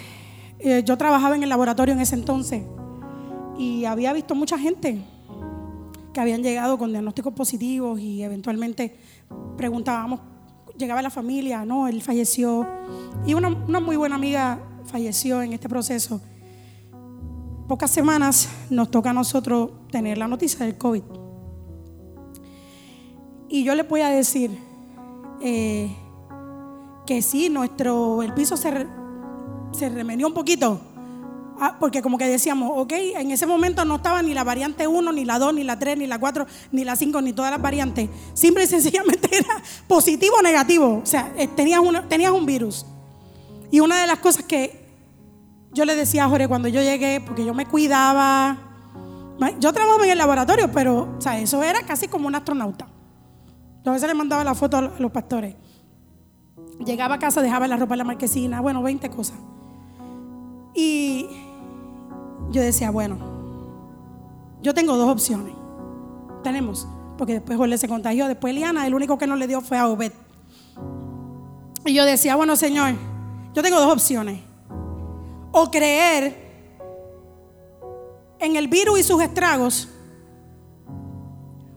[0.63, 2.63] eh, yo trabajaba en el laboratorio en ese entonces
[3.57, 5.03] y había visto mucha gente
[6.13, 8.95] que habían llegado con diagnósticos positivos y eventualmente
[9.57, 10.21] preguntábamos,
[10.77, 12.65] llegaba la familia, no, él falleció.
[13.25, 16.21] Y una, muy buena amiga falleció en este proceso.
[17.67, 21.03] Pocas semanas nos toca a nosotros tener la noticia del COVID.
[23.49, 24.51] Y yo le voy a decir
[25.41, 25.93] eh,
[27.05, 28.87] que sí, nuestro, el piso se,
[29.73, 30.79] se remenió un poquito.
[31.59, 35.11] Ah, porque como que decíamos, ok, en ese momento no estaba ni la variante 1,
[35.11, 37.61] ni la 2, ni la 3, ni la 4, ni la 5, ni todas las
[37.61, 38.09] variantes.
[38.33, 41.01] Simple y sencillamente era positivo o negativo.
[41.03, 42.85] O sea, eh, tenías, tenías un virus.
[43.71, 44.83] Y una de las cosas que
[45.71, 48.57] yo le decía a Jorge cuando yo llegué, porque yo me cuidaba,
[49.59, 52.87] yo trabajaba en el laboratorio, pero o sea, eso era casi como un astronauta.
[53.85, 55.55] A veces le mandaba la foto a los pastores.
[56.85, 59.37] Llegaba a casa, dejaba la ropa en la marquesina, bueno, 20 cosas.
[60.73, 61.29] Y
[62.49, 63.17] yo decía, bueno,
[64.61, 65.53] yo tengo dos opciones.
[66.43, 69.77] Tenemos, porque después Jorge se contagió, después Eliana, el único que no le dio fue
[69.77, 70.11] a Obed.
[71.85, 72.93] Y yo decía, bueno, Señor,
[73.53, 74.39] yo tengo dos opciones.
[75.51, 76.43] O creer
[78.39, 79.89] en el virus y sus estragos,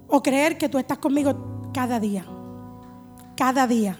[0.08, 2.24] o creer que tú estás conmigo cada día,
[3.36, 3.98] cada día,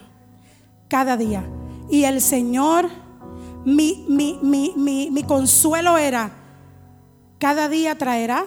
[0.88, 1.44] cada día.
[1.90, 2.88] Y el Señor
[3.66, 4.38] mi,
[5.10, 6.30] mi, consuelo era,
[7.38, 8.46] cada día traerá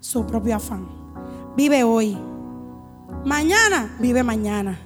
[0.00, 0.86] su propio afán.
[1.56, 2.16] Vive hoy.
[3.24, 4.78] Mañana, vive mañana.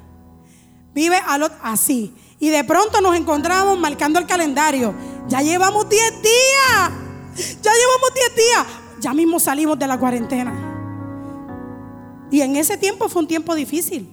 [0.95, 1.19] Vive
[1.63, 2.15] así.
[2.39, 4.95] Y de pronto nos encontramos marcando el calendario.
[5.27, 6.91] Ya llevamos 10 días.
[7.61, 8.67] Ya llevamos 10 días.
[9.01, 10.55] Ya mismo salimos de la cuarentena.
[12.31, 14.09] Y en ese tiempo fue un tiempo difícil.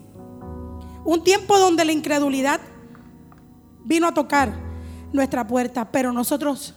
[1.05, 2.59] Un tiempo donde la incredulidad
[3.83, 4.70] vino a tocar
[5.11, 6.75] nuestra puerta, pero nosotros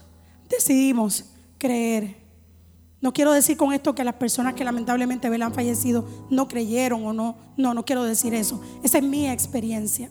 [0.49, 1.25] decidimos
[1.57, 2.25] creer.
[3.01, 7.13] No quiero decir con esto que las personas que lamentablemente han fallecido no creyeron o
[7.13, 7.35] no.
[7.55, 8.61] No, no quiero decir eso.
[8.83, 10.09] Esa es mi experiencia.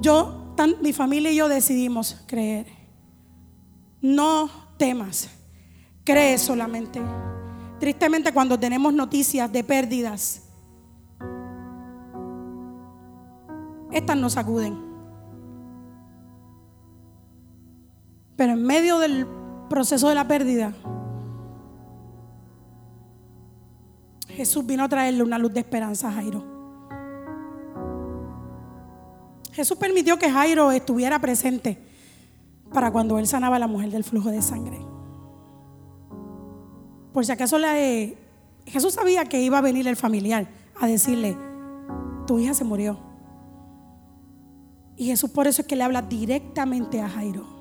[0.00, 2.66] Yo, mi familia y yo decidimos creer.
[4.00, 5.28] No temas,
[6.04, 7.00] cree solamente.
[7.78, 10.42] Tristemente cuando tenemos noticias de pérdidas,
[13.92, 14.89] estas nos sacuden.
[18.40, 19.26] Pero en medio del
[19.68, 20.72] proceso de la pérdida,
[24.28, 26.42] Jesús vino a traerle una luz de esperanza a Jairo.
[29.52, 31.84] Jesús permitió que Jairo estuviera presente
[32.72, 34.78] para cuando él sanaba a la mujer del flujo de sangre.
[37.12, 38.16] Por si acaso le,
[38.64, 40.48] Jesús sabía que iba a venir el familiar
[40.80, 41.36] a decirle,
[42.26, 42.98] tu hija se murió.
[44.96, 47.59] Y Jesús por eso es que le habla directamente a Jairo.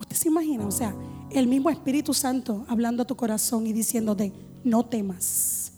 [0.00, 0.94] Usted se imagina, o sea,
[1.30, 4.32] el mismo Espíritu Santo hablando a tu corazón y diciéndote,
[4.64, 5.72] no temas,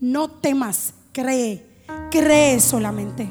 [0.00, 3.28] no temas, cree, cree solamente.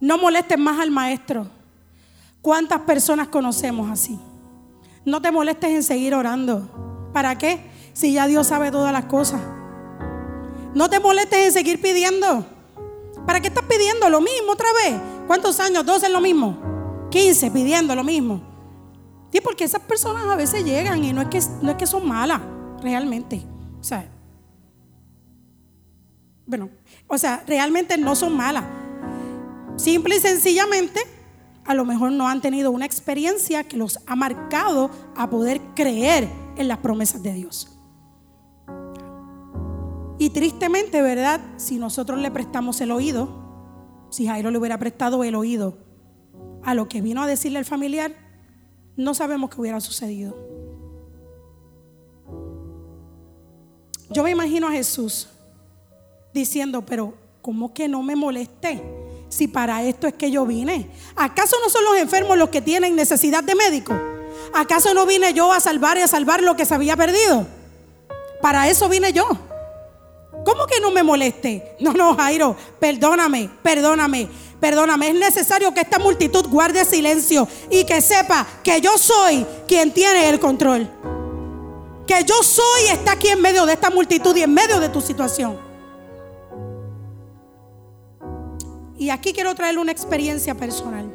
[0.00, 1.46] No molestes más al maestro.
[2.42, 4.18] ¿Cuántas personas conocemos así?
[5.06, 7.10] No te molestes en seguir orando.
[7.14, 7.70] ¿Para qué?
[7.94, 9.40] Si ya Dios sabe todas las cosas.
[10.74, 12.44] No te molestes en seguir pidiendo.
[13.26, 15.00] ¿Para qué estás pidiendo lo mismo otra vez?
[15.26, 15.86] ¿Cuántos años?
[15.86, 16.73] ¿Dos es lo mismo?
[17.14, 18.42] 15 pidiendo lo mismo.
[19.30, 22.08] Sí, porque esas personas a veces llegan y no es que, no es que son
[22.08, 22.40] malas,
[22.82, 23.40] realmente.
[23.78, 24.10] O sea,
[26.44, 26.70] bueno,
[27.06, 28.64] o sea, realmente no son malas.
[29.76, 31.00] Simple y sencillamente,
[31.64, 36.28] a lo mejor no han tenido una experiencia que los ha marcado a poder creer
[36.56, 37.78] en las promesas de Dios.
[40.18, 41.40] Y tristemente, ¿verdad?
[41.58, 45.93] Si nosotros le prestamos el oído, si Jairo le hubiera prestado el oído
[46.64, 48.12] a lo que vino a decirle el familiar,
[48.96, 50.36] no sabemos qué hubiera sucedido.
[54.10, 55.28] Yo me imagino a Jesús
[56.32, 58.82] diciendo, pero ¿cómo que no me molesté?
[59.28, 60.90] Si para esto es que yo vine.
[61.16, 63.94] ¿Acaso no son los enfermos los que tienen necesidad de médico?
[64.52, 67.46] ¿Acaso no vine yo a salvar y a salvar lo que se había perdido?
[68.40, 69.26] Para eso vine yo.
[70.44, 71.76] ¿Cómo que no me moleste?
[71.80, 74.28] No, no, Jairo, perdóname, perdóname.
[74.64, 79.92] Perdóname, es necesario que esta multitud guarde silencio y que sepa que yo soy quien
[79.92, 80.90] tiene el control.
[82.06, 85.02] Que yo soy está aquí en medio de esta multitud y en medio de tu
[85.02, 85.58] situación.
[88.96, 91.14] Y aquí quiero traerle una experiencia personal.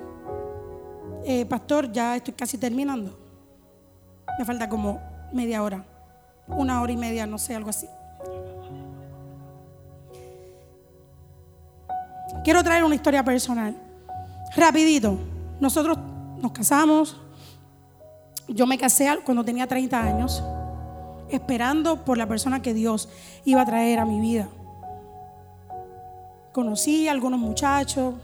[1.25, 3.17] Eh, pastor, ya estoy casi terminando.
[4.37, 5.01] Me falta como
[5.33, 5.83] media hora,
[6.45, 7.87] una hora y media, no sé, algo así.
[12.49, 13.75] Quiero traer una historia personal.
[14.57, 15.19] Rapidito.
[15.59, 15.99] Nosotros
[16.41, 17.15] nos casamos.
[18.47, 20.43] yo me casé cuando tenía 30 años,
[21.29, 23.07] esperando por la persona que Dios
[23.45, 24.49] iba a traer a mi vida.
[26.51, 28.15] Conocí a algunos muchachos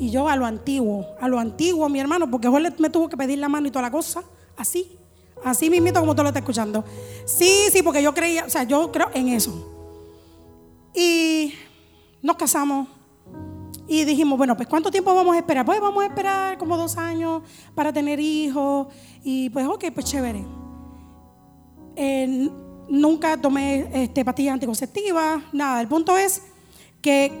[0.00, 3.16] y yo a lo antiguo, a lo antiguo, mi hermano, porque Jorge me tuvo que
[3.16, 4.24] pedir la mano y toda la cosa,
[4.56, 4.98] así,
[5.44, 6.84] así mismito como tú lo estás escuchando.
[7.24, 9.52] Sí, sí, porque yo creía, o sea, yo creo en eso.
[10.92, 11.54] Y
[12.22, 12.88] nos casamos
[13.90, 15.66] y dijimos, bueno, pues ¿cuánto tiempo vamos a esperar?
[15.66, 17.42] Pues vamos a esperar como dos años
[17.74, 18.86] para tener hijos.
[19.24, 20.44] Y pues, ok, pues chévere.
[22.88, 25.80] nunca tomé este, pastillas anticonceptivas, nada.
[25.80, 26.40] El punto es
[27.02, 27.32] que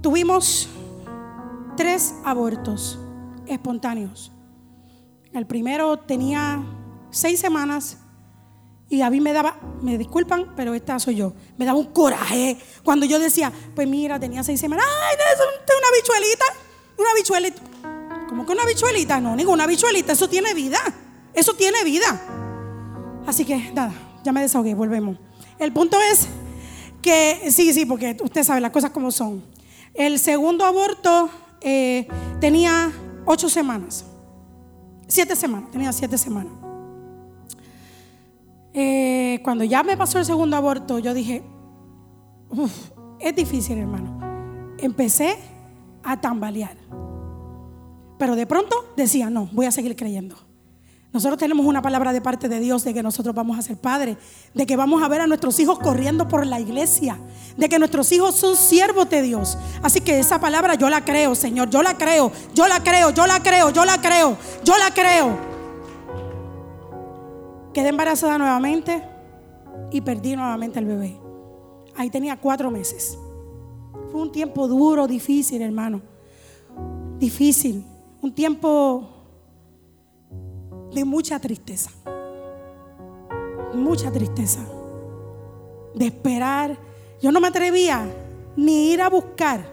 [0.00, 0.68] tuvimos
[1.76, 3.00] tres abortos
[3.46, 4.30] espontáneos.
[5.32, 6.64] El primero tenía
[7.10, 7.98] seis semanas
[8.88, 12.58] y a mí me daba, me disculpan, pero esta soy yo, me daba un coraje
[12.82, 15.16] cuando yo decía, pues mira, tenía seis semanas, ay,
[15.78, 16.44] una bichuelita,
[16.98, 17.62] una bichuelita.
[18.28, 19.20] ¿Cómo que una bichuelita?
[19.20, 20.80] No, ninguna bichuelita, eso tiene vida,
[21.32, 22.20] eso tiene vida.
[23.26, 25.16] Así que nada, ya me desahogué, volvemos.
[25.58, 26.28] El punto es
[27.00, 29.44] que, sí, sí, porque usted sabe las cosas como son.
[29.94, 31.30] El segundo aborto
[31.60, 32.08] eh,
[32.40, 32.92] tenía
[33.24, 34.04] ocho semanas,
[35.06, 36.63] siete semanas, tenía siete semanas.
[39.44, 41.42] Cuando ya me pasó el segundo aborto, yo dije,
[43.20, 44.74] es difícil, hermano.
[44.78, 45.36] Empecé
[46.02, 46.78] a tambalear.
[48.18, 50.34] Pero de pronto decía, no, voy a seguir creyendo.
[51.12, 54.16] Nosotros tenemos una palabra de parte de Dios de que nosotros vamos a ser padres,
[54.54, 57.18] de que vamos a ver a nuestros hijos corriendo por la iglesia,
[57.58, 59.58] de que nuestros hijos son siervos de Dios.
[59.82, 63.26] Así que esa palabra yo la creo, Señor, yo la creo, yo la creo, yo
[63.26, 65.38] la creo, yo la creo, yo la creo.
[67.74, 69.13] Quedé embarazada nuevamente
[69.90, 71.18] y perdí nuevamente al bebé.
[71.96, 73.18] Ahí tenía cuatro meses.
[74.10, 76.02] Fue un tiempo duro, difícil, hermano.
[77.18, 77.84] Difícil.
[78.20, 79.08] Un tiempo
[80.92, 81.90] de mucha tristeza.
[83.74, 84.64] Mucha tristeza.
[85.94, 86.76] De esperar.
[87.20, 88.06] Yo no me atrevía
[88.56, 89.64] ni ir a buscar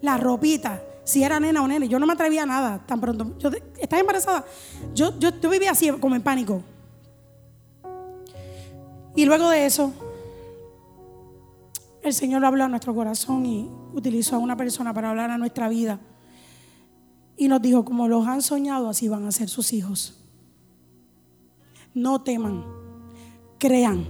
[0.00, 1.88] la ropita, si era nena o nene.
[1.88, 3.32] Yo no me atrevía a nada tan pronto.
[3.38, 4.44] Yo estaba embarazada.
[4.94, 6.62] Yo, yo, yo vivía así, como en pánico.
[9.16, 9.92] Y luego de eso,
[12.02, 15.68] el Señor habló a nuestro corazón y utilizó a una persona para hablar a nuestra
[15.68, 15.98] vida.
[17.36, 20.22] Y nos dijo, como los han soñado, así van a ser sus hijos.
[21.94, 22.64] No teman,
[23.58, 24.06] crean,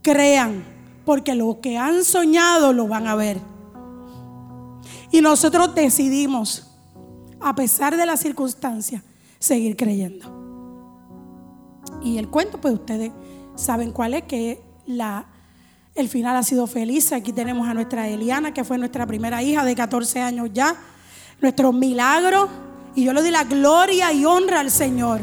[0.00, 0.64] crean,
[1.04, 3.40] porque lo que han soñado lo van a ver.
[5.10, 6.70] Y nosotros decidimos,
[7.40, 9.02] a pesar de las circunstancias,
[9.40, 10.38] seguir creyendo.
[12.00, 13.10] Y el cuento, pues ustedes
[13.58, 15.26] saben cuál es, que la,
[15.94, 17.12] el final ha sido feliz.
[17.12, 20.76] Aquí tenemos a nuestra Eliana, que fue nuestra primera hija de 14 años ya,
[21.40, 22.48] nuestro milagro.
[22.94, 25.20] Y yo le doy la gloria y honra al Señor.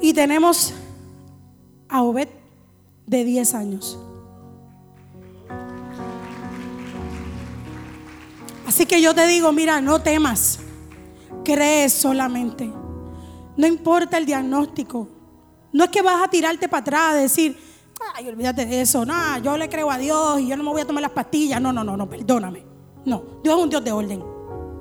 [0.00, 0.74] Y tenemos
[1.88, 2.28] a Obed
[3.06, 3.98] de 10 años.
[8.66, 10.61] Así que yo te digo, mira, no temas.
[11.44, 12.70] Crees solamente.
[13.56, 15.08] No importa el diagnóstico.
[15.72, 17.58] No es que vas a tirarte para atrás, decir,
[18.14, 19.04] ay, olvídate de eso.
[19.04, 21.60] No, yo le creo a Dios y yo no me voy a tomar las pastillas.
[21.60, 22.64] No, no, no, no, perdóname.
[23.04, 24.24] No, Dios es un Dios de orden.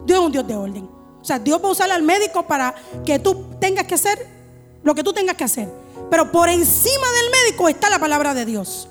[0.05, 0.89] Dios es un Dios de orden.
[1.21, 2.73] O sea, Dios va a usar al médico para
[3.05, 4.27] que tú tengas que hacer
[4.83, 5.71] lo que tú tengas que hacer.
[6.09, 8.87] Pero por encima del médico está la palabra de Dios.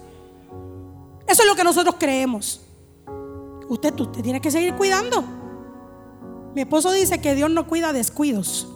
[1.27, 2.61] Eso es lo que nosotros creemos.
[3.69, 5.40] Usted, usted tiene que seguir cuidando.
[6.55, 8.69] Mi esposo dice que Dios no cuida descuidos.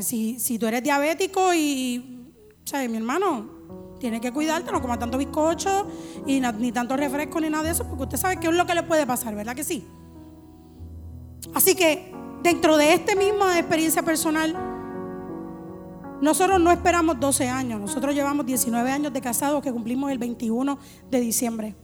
[0.00, 2.32] si, tú eres diabético y,
[2.64, 2.90] ¿sabes?
[2.90, 3.60] Mi hermano,
[4.00, 5.86] tiene que cuidarte, no coma tanto bizcocho
[6.26, 8.74] y ni tanto refresco ni nada de eso, porque usted sabe qué es lo que
[8.74, 9.86] le puede pasar, ¿verdad que sí?
[11.54, 12.12] Así que
[12.42, 14.56] dentro de esta misma experiencia personal,
[16.20, 20.78] nosotros no esperamos 12 años, nosotros llevamos 19 años de casados que cumplimos el 21
[21.10, 21.76] de diciembre.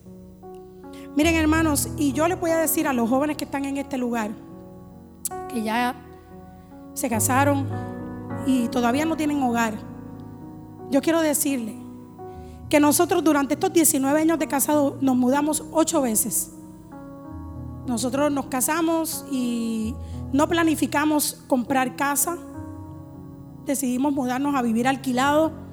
[1.17, 3.97] Miren hermanos, y yo les voy a decir a los jóvenes que están en este
[3.97, 4.33] lugar,
[5.49, 5.95] que ya
[6.93, 7.67] se casaron
[8.47, 9.79] y todavía no tienen hogar,
[10.91, 11.75] yo quiero decirles
[12.69, 16.53] que nosotros durante estos 19 años de casado nos mudamos ocho veces.
[17.87, 19.95] Nosotros nos casamos y
[20.35, 22.37] no planificamos comprar casa,
[23.65, 25.66] decidimos mudarnos a vivir alquilado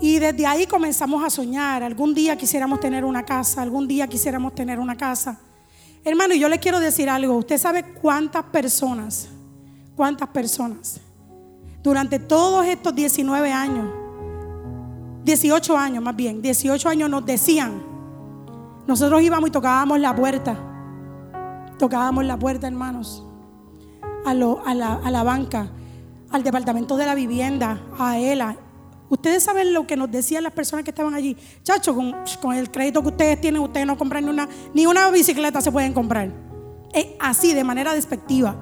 [0.00, 1.82] y desde ahí comenzamos a soñar.
[1.82, 5.38] Algún día quisiéramos tener una casa, algún día quisiéramos tener una casa.
[6.04, 7.36] Hermano, yo le quiero decir algo.
[7.36, 9.28] Usted sabe cuántas personas,
[9.96, 11.00] cuántas personas,
[11.82, 13.88] durante todos estos 19 años,
[15.24, 17.96] 18 años más bien, 18 años nos decían
[18.86, 20.56] nosotros íbamos y tocábamos la puerta.
[21.78, 23.24] Tocábamos la puerta, hermanos.
[24.24, 25.68] A, a, la, a la banca,
[26.30, 28.56] al departamento de la vivienda, a ELA.
[29.08, 31.36] Ustedes saben lo que nos decían las personas que estaban allí.
[31.62, 35.60] Chacho, con, el crédito que ustedes tienen, ustedes no compran ni una, ni una bicicleta
[35.60, 36.30] se pueden comprar.
[36.92, 38.56] Es así, de manera despectiva.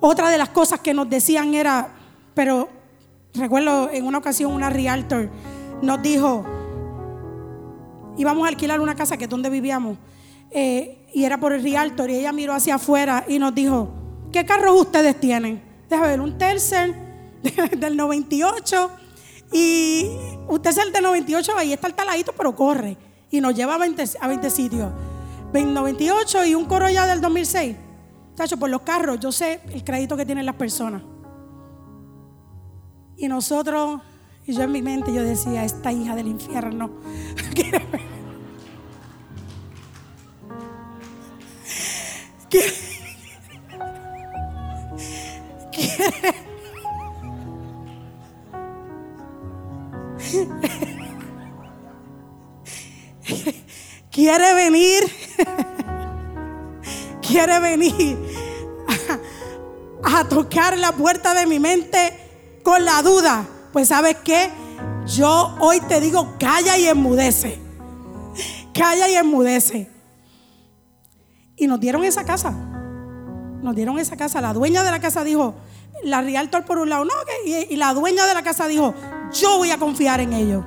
[0.00, 1.88] Otra de las cosas que nos decían era,
[2.34, 2.68] pero
[3.32, 5.30] recuerdo en una ocasión una realtor
[5.80, 6.44] nos dijo,
[8.18, 9.96] íbamos a alquilar una casa que es donde vivíamos,
[10.50, 13.88] eh, y era por el realtor, y ella miró hacia afuera y nos dijo,
[14.32, 15.62] ¿qué carros ustedes tienen?
[15.88, 16.94] Déjame ver, un Tercer
[17.78, 18.90] del 98
[19.52, 20.10] y
[20.48, 22.96] usted es el del 98, ahí está el taladito, pero corre
[23.30, 24.92] y nos lleva a 20, a 20 sitios.
[25.52, 27.76] 98 y un Corolla del 2006.
[28.34, 31.02] Tacho, por los carros, yo sé el crédito que tienen las personas.
[33.16, 34.00] Y nosotros,
[34.46, 36.90] y yo en mi mente, yo decía, esta hija del infierno.
[37.54, 37.86] quiere,
[42.50, 42.94] quiere
[54.54, 55.04] venir,
[57.26, 58.16] quiere venir
[60.02, 63.46] a, tocar la puerta de mi mente con la duda.
[63.72, 64.50] Pues sabes qué,
[65.06, 67.58] yo hoy te digo, calla y enmudece.
[68.72, 69.90] Calla y enmudece.
[71.56, 72.50] Y nos dieron esa casa.
[72.50, 74.40] Nos dieron esa casa.
[74.40, 75.54] La dueña de la casa dijo,
[76.02, 77.12] la realtor por un lado, no,
[77.46, 78.94] y, la dueña de la casa dijo,
[79.34, 80.64] yo voy a confiar en ellos.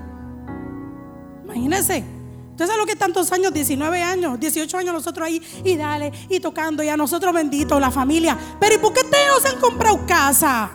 [1.43, 1.97] Imagínense.
[1.97, 6.39] Entonces, a lo que tantos años, 19 años, 18 años nosotros ahí y dale, y
[6.39, 8.37] tocando, y a nosotros benditos, la familia.
[8.59, 10.71] Pero ¿y por qué ustedes han comprado casa?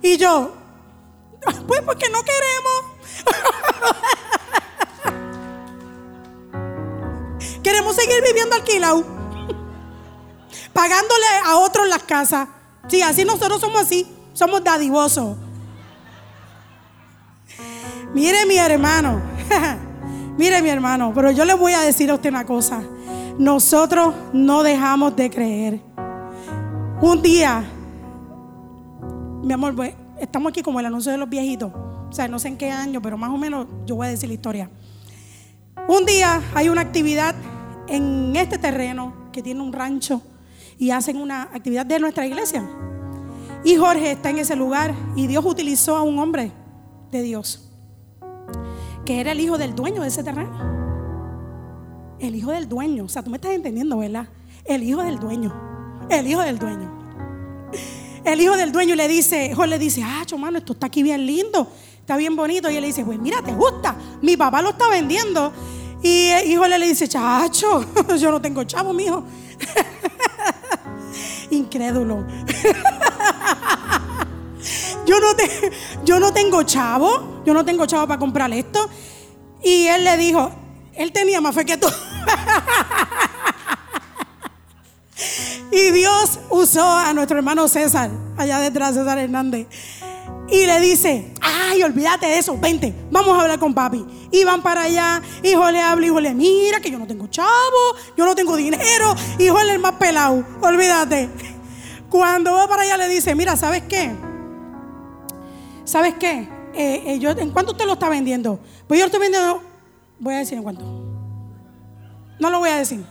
[0.00, 0.54] Y yo,
[1.68, 2.84] pues porque no queremos.
[7.62, 9.04] queremos seguir viviendo alquilado,
[10.72, 12.48] pagándole a otros las casas.
[12.88, 15.36] Sí, así nosotros somos así, somos dadivosos.
[18.16, 19.20] Mire mi hermano,
[20.38, 22.82] mire mi hermano, pero yo le voy a decir a usted una cosa.
[23.38, 25.80] Nosotros no dejamos de creer.
[27.02, 27.62] Un día,
[29.42, 31.70] mi amor, pues, estamos aquí como el anuncio de los viejitos.
[31.74, 34.30] O sea, no sé en qué año, pero más o menos yo voy a decir
[34.30, 34.70] la historia.
[35.86, 37.34] Un día hay una actividad
[37.86, 40.22] en este terreno que tiene un rancho
[40.78, 42.66] y hacen una actividad de nuestra iglesia.
[43.62, 46.50] Y Jorge está en ese lugar y Dios utilizó a un hombre
[47.10, 47.65] de Dios,
[49.06, 50.76] que era el hijo del dueño de ese terreno.
[52.18, 54.28] El hijo del dueño, o sea, tú me estás entendiendo, ¿verdad?
[54.64, 55.54] El hijo del dueño,
[56.10, 56.92] el hijo del dueño.
[58.24, 61.24] El hijo del dueño le dice, Jorge le dice, ah, mano, esto está aquí bien
[61.24, 62.68] lindo, está bien bonito.
[62.68, 65.52] Y él le dice, pues mira, te gusta, mi papá lo está vendiendo.
[66.02, 67.86] Y hijo le dice, chacho,
[68.18, 69.24] yo no tengo chavo, mijo.
[71.50, 72.26] Incrédulo.
[75.06, 75.28] yo, no
[76.04, 78.88] yo no tengo chavo, yo no tengo chavo para comprar esto.
[79.62, 80.50] Y él le dijo,
[80.94, 81.88] él tenía más fe que tú.
[85.72, 89.66] y Dios usó a nuestro hermano César, allá detrás, César Hernández.
[90.48, 94.04] Y le dice, ay, olvídate de eso, vente, vamos a hablar con papi.
[94.30, 97.48] Y van para allá, hijo le habla, hijo le mira que yo no tengo chavo,
[98.16, 101.28] yo no tengo dinero, hijo el más pelado, olvídate.
[102.08, 104.14] Cuando va para allá le dice, mira, ¿sabes qué?
[105.86, 106.48] ¿Sabes qué?
[106.74, 108.58] Eh, eh, yo, ¿En cuánto usted lo está vendiendo?
[108.86, 109.62] Pues yo lo estoy vendiendo,
[110.18, 110.84] voy a decir en cuánto.
[112.38, 113.02] No lo voy a decir,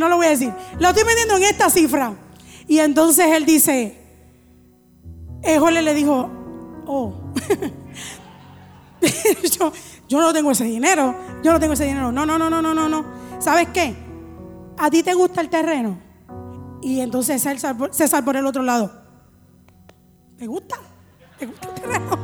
[0.00, 0.52] no lo voy a decir.
[0.80, 2.14] Lo estoy vendiendo en esta cifra.
[2.66, 3.96] Y entonces él dice,
[5.58, 6.28] Jole le dijo,
[6.86, 7.14] oh,
[10.08, 11.14] yo, no tengo ese dinero,
[11.44, 12.10] yo no tengo ese dinero.
[12.10, 13.04] No, no, no, no, no, no, no.
[13.38, 13.94] ¿Sabes qué?
[14.78, 15.98] ¿A ti te gusta el terreno?
[16.80, 18.90] Y entonces César por el otro lado.
[20.38, 20.76] ¿Te gusta?
[21.38, 22.18] ¿Te gusta el terreno?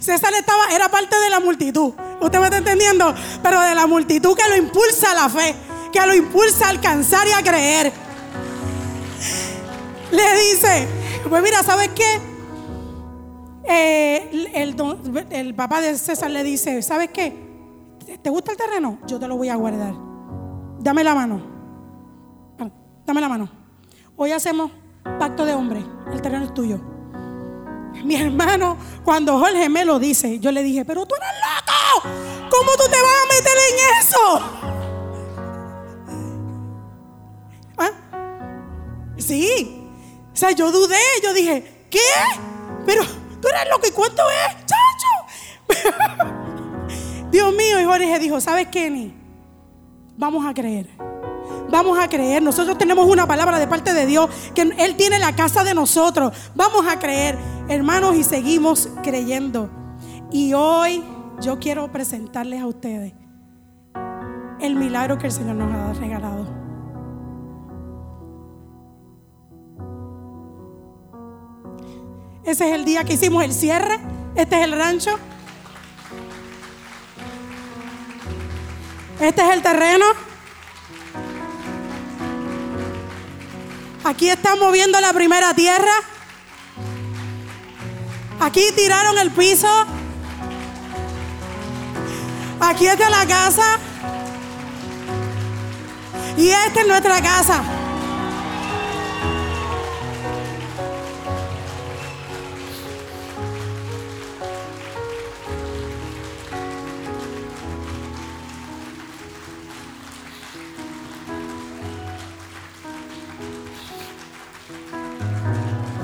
[0.00, 1.92] César estaba, era parte de la multitud.
[2.20, 3.14] ¿Usted me está entendiendo?
[3.42, 5.54] Pero de la multitud que lo impulsa a la fe,
[5.92, 7.92] que lo impulsa a alcanzar y a creer.
[10.10, 10.88] Le dice,
[11.28, 12.20] pues mira, ¿sabes qué?
[13.70, 14.50] Eh,
[15.30, 17.36] el, papá de César le dice, ¿sabes qué?
[18.22, 18.98] ¿Te gusta el terreno?
[19.06, 19.94] Yo te lo voy a guardar.
[20.78, 21.42] Dame la mano.
[23.04, 23.50] Dame la mano.
[24.16, 24.70] Hoy hacemos
[25.18, 25.84] pacto de hombre.
[26.10, 26.80] El terreno es tuyo.
[28.04, 32.02] Mi hermano, cuando Jorge me lo dice, yo le dije, pero tú eres loco.
[32.50, 34.40] ¿Cómo tú te vas a meter en eso?
[37.78, 37.90] ¿Ah?
[39.18, 39.90] Sí.
[40.32, 40.96] O sea, yo dudé.
[41.22, 41.98] Yo dije, ¿qué?
[42.86, 43.02] Pero
[43.40, 44.56] tú eres loco, ¿y cuánto es?
[44.66, 45.14] ¡Chacho!
[47.30, 49.12] Dios mío, y Jorge dijo, ¿sabes qué,
[50.16, 50.88] vamos a creer.
[51.70, 52.42] Vamos a creer.
[52.42, 56.32] Nosotros tenemos una palabra de parte de Dios que Él tiene la casa de nosotros.
[56.54, 57.38] Vamos a creer,
[57.68, 59.70] hermanos, y seguimos creyendo.
[60.30, 61.02] Y hoy
[61.40, 63.12] yo quiero presentarles a ustedes
[64.60, 66.46] el milagro que el Señor nos ha regalado.
[72.44, 73.98] Ese es el día que hicimos el cierre.
[74.34, 75.18] Este es el rancho.
[79.20, 80.27] Este es el terreno.
[84.04, 85.92] Aquí estamos viendo la primera tierra.
[88.40, 89.68] Aquí tiraron el piso.
[92.60, 93.78] Aquí está la casa.
[96.36, 97.62] Y esta es nuestra casa.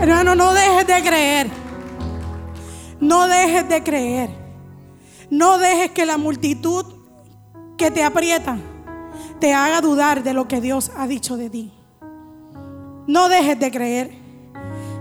[0.05, 1.51] Hermano, no dejes de creer.
[3.01, 4.29] No dejes de creer.
[5.31, 6.85] No dejes que la multitud
[7.79, 8.59] que te aprieta
[9.41, 11.73] te haga dudar de lo que Dios ha dicho de ti.
[13.07, 14.11] No dejes de creer.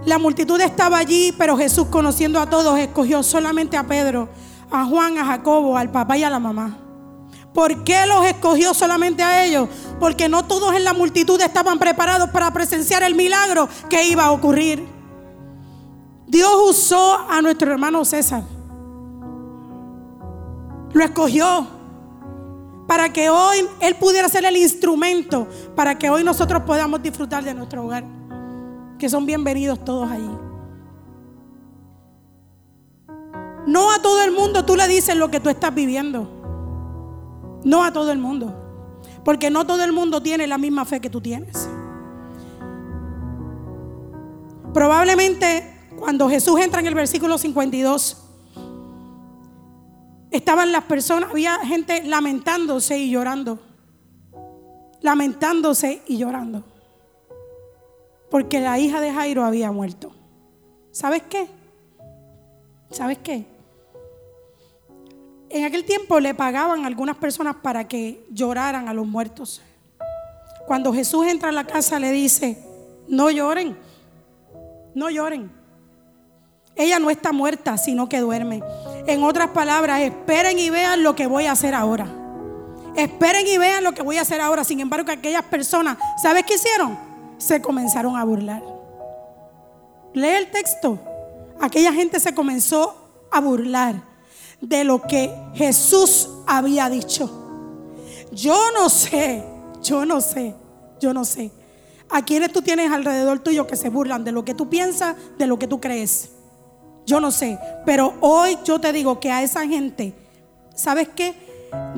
[0.05, 4.29] La multitud estaba allí, pero Jesús, conociendo a todos, escogió solamente a Pedro,
[4.71, 6.82] a Juan, a Jacobo, al papá y a la mamá.
[7.53, 9.69] ¿Por qué los escogió solamente a ellos?
[9.99, 14.31] Porque no todos en la multitud estaban preparados para presenciar el milagro que iba a
[14.31, 14.83] ocurrir.
[16.25, 18.43] Dios usó a nuestro hermano César.
[20.93, 21.67] Lo escogió
[22.87, 27.53] para que hoy Él pudiera ser el instrumento para que hoy nosotros podamos disfrutar de
[27.53, 28.03] nuestro hogar.
[28.97, 30.29] Que son bienvenidos todos allí.
[33.67, 36.42] No a todo el mundo tú le dices lo que tú estás viviendo.
[37.63, 38.53] No a todo el mundo.
[39.23, 41.69] Porque no todo el mundo tiene la misma fe que tú tienes.
[44.73, 48.17] Probablemente cuando Jesús entra en el versículo 52,
[50.31, 53.59] estaban las personas, había gente lamentándose y llorando.
[55.01, 56.63] Lamentándose y llorando.
[58.29, 60.11] Porque la hija de Jairo había muerto.
[60.91, 61.47] ¿Sabes qué?
[62.89, 63.52] ¿Sabes qué?
[65.53, 69.61] En aquel tiempo le pagaban a algunas personas para que lloraran a los muertos.
[70.65, 72.57] Cuando Jesús entra a la casa le dice,
[73.07, 73.77] no lloren,
[74.95, 75.51] no lloren.
[76.75, 78.63] Ella no está muerta, sino que duerme.
[79.05, 82.07] En otras palabras, esperen y vean lo que voy a hacer ahora.
[82.95, 84.63] Esperen y vean lo que voy a hacer ahora.
[84.63, 86.97] Sin embargo, aquellas personas, ¿sabes qué hicieron?
[87.37, 88.63] Se comenzaron a burlar.
[90.15, 90.97] Lee el texto.
[91.61, 94.12] Aquella gente se comenzó a burlar
[94.63, 97.29] de lo que Jesús había dicho.
[98.31, 99.43] Yo no sé,
[99.81, 100.55] yo no sé,
[101.01, 101.51] yo no sé.
[102.09, 105.47] A quienes tú tienes alrededor tuyo que se burlan de lo que tú piensas, de
[105.47, 106.29] lo que tú crees.
[107.05, 110.13] Yo no sé, pero hoy yo te digo que a esa gente,
[110.73, 111.35] ¿sabes qué?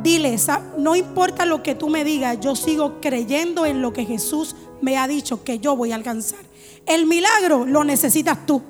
[0.01, 0.35] Dile,
[0.79, 4.97] no importa lo que tú me digas, yo sigo creyendo en lo que Jesús me
[4.97, 6.39] ha dicho que yo voy a alcanzar.
[6.87, 8.63] El milagro lo necesitas tú.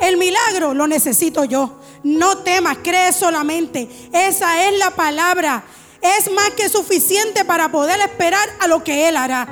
[0.00, 1.78] El milagro lo necesito yo.
[2.02, 3.88] No temas, cree solamente.
[4.12, 5.64] Esa es la palabra.
[6.00, 9.48] Es más que suficiente para poder esperar a lo que Él hará.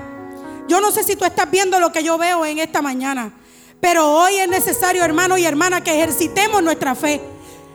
[0.69, 3.33] Yo no sé si tú estás viendo lo que yo veo en esta mañana.
[3.81, 7.21] Pero hoy es necesario, hermano y hermana, que ejercitemos nuestra fe.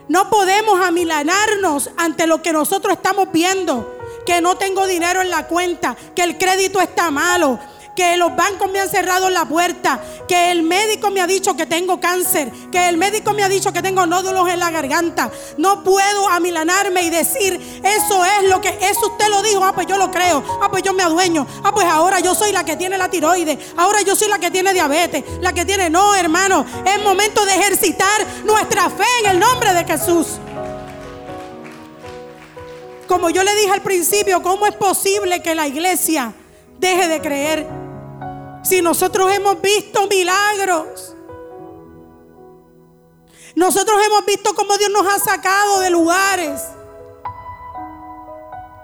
[0.08, 3.98] No podemos amilanarnos ante lo que nosotros estamos viendo.
[4.26, 7.60] Que no tengo dinero en la cuenta, que el crédito está malo,
[7.98, 11.66] que los bancos me han cerrado la puerta, que el médico me ha dicho que
[11.66, 15.32] tengo cáncer, que el médico me ha dicho que tengo nódulos en la garganta.
[15.58, 19.88] No puedo amilanarme y decir, eso es lo que, eso usted lo dijo, ah, pues
[19.88, 22.76] yo lo creo, ah, pues yo me adueño, ah, pues ahora yo soy la que
[22.76, 26.68] tiene la tiroides, ahora yo soy la que tiene diabetes, la que tiene, no, hermano,
[26.86, 30.38] es momento de ejercitar nuestra fe en el nombre de Jesús.
[33.08, 36.32] Como yo le dije al principio, ¿cómo es posible que la iglesia
[36.80, 37.87] deje de creer?
[38.68, 41.16] Si nosotros hemos visto milagros.
[43.56, 46.62] Nosotros hemos visto cómo Dios nos ha sacado de lugares.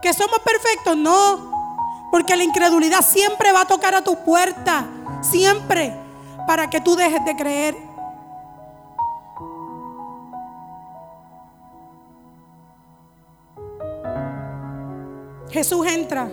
[0.02, 0.96] ¿Que somos perfectos?
[0.96, 2.08] No.
[2.12, 4.88] Porque la incredulidad siempre va a tocar a tu puerta.
[5.22, 5.94] Siempre.
[6.48, 7.76] Para que tú dejes de creer.
[15.52, 16.32] Jesús entra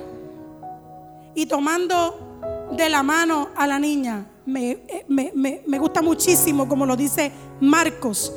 [1.35, 2.31] y tomando
[2.77, 4.27] de la mano a la niña.
[4.47, 8.33] Me, me, gusta muchísimo como lo dice Marcos.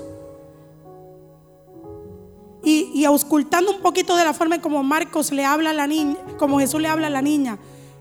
[2.64, 6.16] y, y auscultando un poquito de la forma como Marcos le habla a la niña,
[6.38, 7.60] como Jesús le habla a la niña,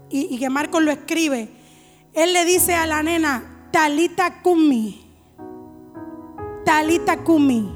[0.08, 1.48] y, y que Marcos lo escribe,
[2.12, 5.04] él le dice a la nena, Talita Kumi,
[6.64, 7.72] Talita Kumi,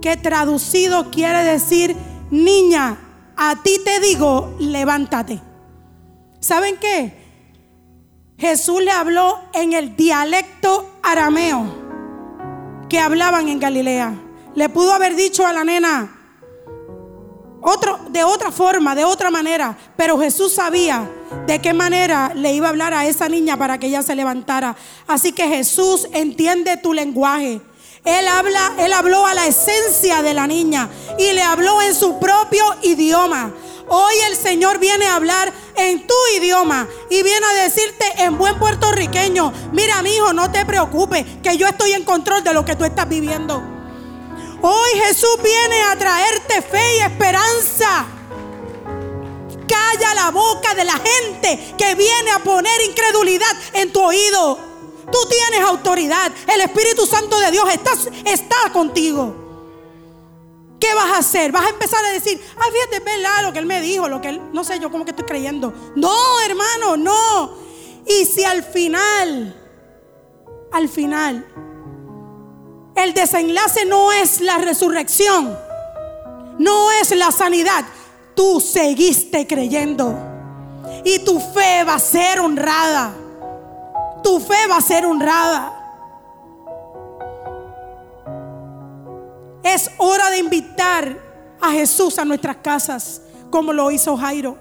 [0.00, 1.94] que traducido quiere decir,
[2.30, 2.98] niña,
[3.36, 5.40] a ti te digo, levántate.
[6.40, 7.23] ¿Saben qué?
[8.38, 11.84] Jesús le habló en el dialecto arameo
[12.88, 14.14] que hablaban en Galilea.
[14.54, 16.20] Le pudo haber dicho a la nena
[17.66, 21.10] otro, de otra forma, de otra manera, pero Jesús sabía
[21.46, 24.76] de qué manera le iba a hablar a esa niña para que ella se levantara.
[25.06, 27.62] Así que Jesús entiende tu lenguaje.
[28.04, 32.18] Él habla, él habló a la esencia de la niña y le habló en su
[32.18, 33.54] propio idioma.
[33.88, 38.58] Hoy el Señor viene a hablar en tu idioma y viene a decirte en buen
[38.58, 42.76] puertorriqueño, mira mi hijo, no te preocupes, que yo estoy en control de lo que
[42.76, 43.62] tú estás viviendo.
[44.62, 48.06] Hoy Jesús viene a traerte fe y esperanza.
[49.68, 54.58] Calla la boca de la gente que viene a poner incredulidad en tu oído.
[55.12, 56.32] Tú tienes autoridad.
[56.46, 57.92] El Espíritu Santo de Dios está,
[58.24, 59.43] está contigo.
[60.84, 61.50] ¿Qué vas a hacer?
[61.50, 64.20] Vas a empezar a decir, ay, fíjate, es verdad lo que él me dijo, lo
[64.20, 65.72] que él, no sé, yo como que estoy creyendo.
[65.96, 67.54] No, hermano, no.
[68.06, 69.58] Y si al final,
[70.70, 71.46] al final,
[72.96, 75.58] el desenlace no es la resurrección,
[76.58, 77.86] no es la sanidad,
[78.34, 80.14] tú seguiste creyendo.
[81.02, 83.14] Y tu fe va a ser honrada.
[84.22, 85.73] Tu fe va a ser honrada.
[89.64, 91.18] Es hora de invitar
[91.60, 94.58] a Jesús a nuestras casas, como lo hizo Jairo.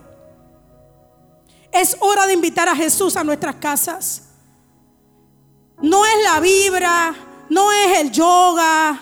[1.74, 4.24] Es hora de invitar a Jesús a nuestras casas.
[5.82, 7.14] No es la vibra,
[7.50, 9.02] no es el yoga,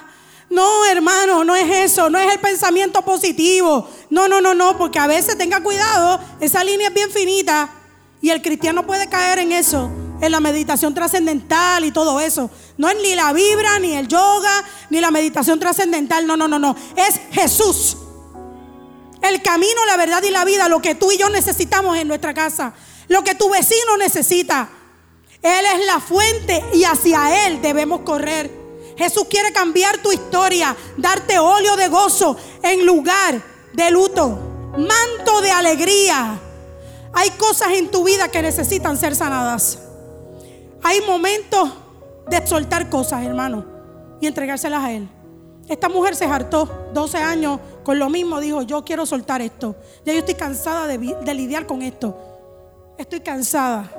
[0.50, 3.88] no, hermano, no es eso, no es el pensamiento positivo.
[4.10, 7.70] No, no, no, no, porque a veces tenga cuidado, esa línea es bien finita
[8.22, 9.90] y el cristiano puede caer en eso
[10.22, 12.50] en la meditación trascendental y todo eso.
[12.82, 16.26] No es ni la vibra, ni el yoga, ni la meditación trascendental.
[16.26, 16.76] No, no, no, no.
[16.96, 17.96] Es Jesús.
[19.22, 22.34] El camino, la verdad y la vida, lo que tú y yo necesitamos en nuestra
[22.34, 22.74] casa.
[23.08, 24.68] Lo que tu vecino necesita.
[25.44, 28.50] Él es la fuente y hacia Él debemos correr.
[28.98, 35.52] Jesús quiere cambiar tu historia, darte óleo de gozo en lugar de luto, manto de
[35.52, 36.40] alegría.
[37.14, 39.78] Hay cosas en tu vida que necesitan ser sanadas.
[40.82, 41.70] Hay momentos
[42.30, 43.66] de soltar cosas, hermano,
[44.20, 45.10] y entregárselas a Él.
[45.68, 49.76] Esta mujer se hartó 12 años con lo mismo, dijo, yo quiero soltar esto.
[50.06, 52.18] Ya yo estoy cansada de, lidiar con esto.
[52.98, 53.90] Estoy cansada.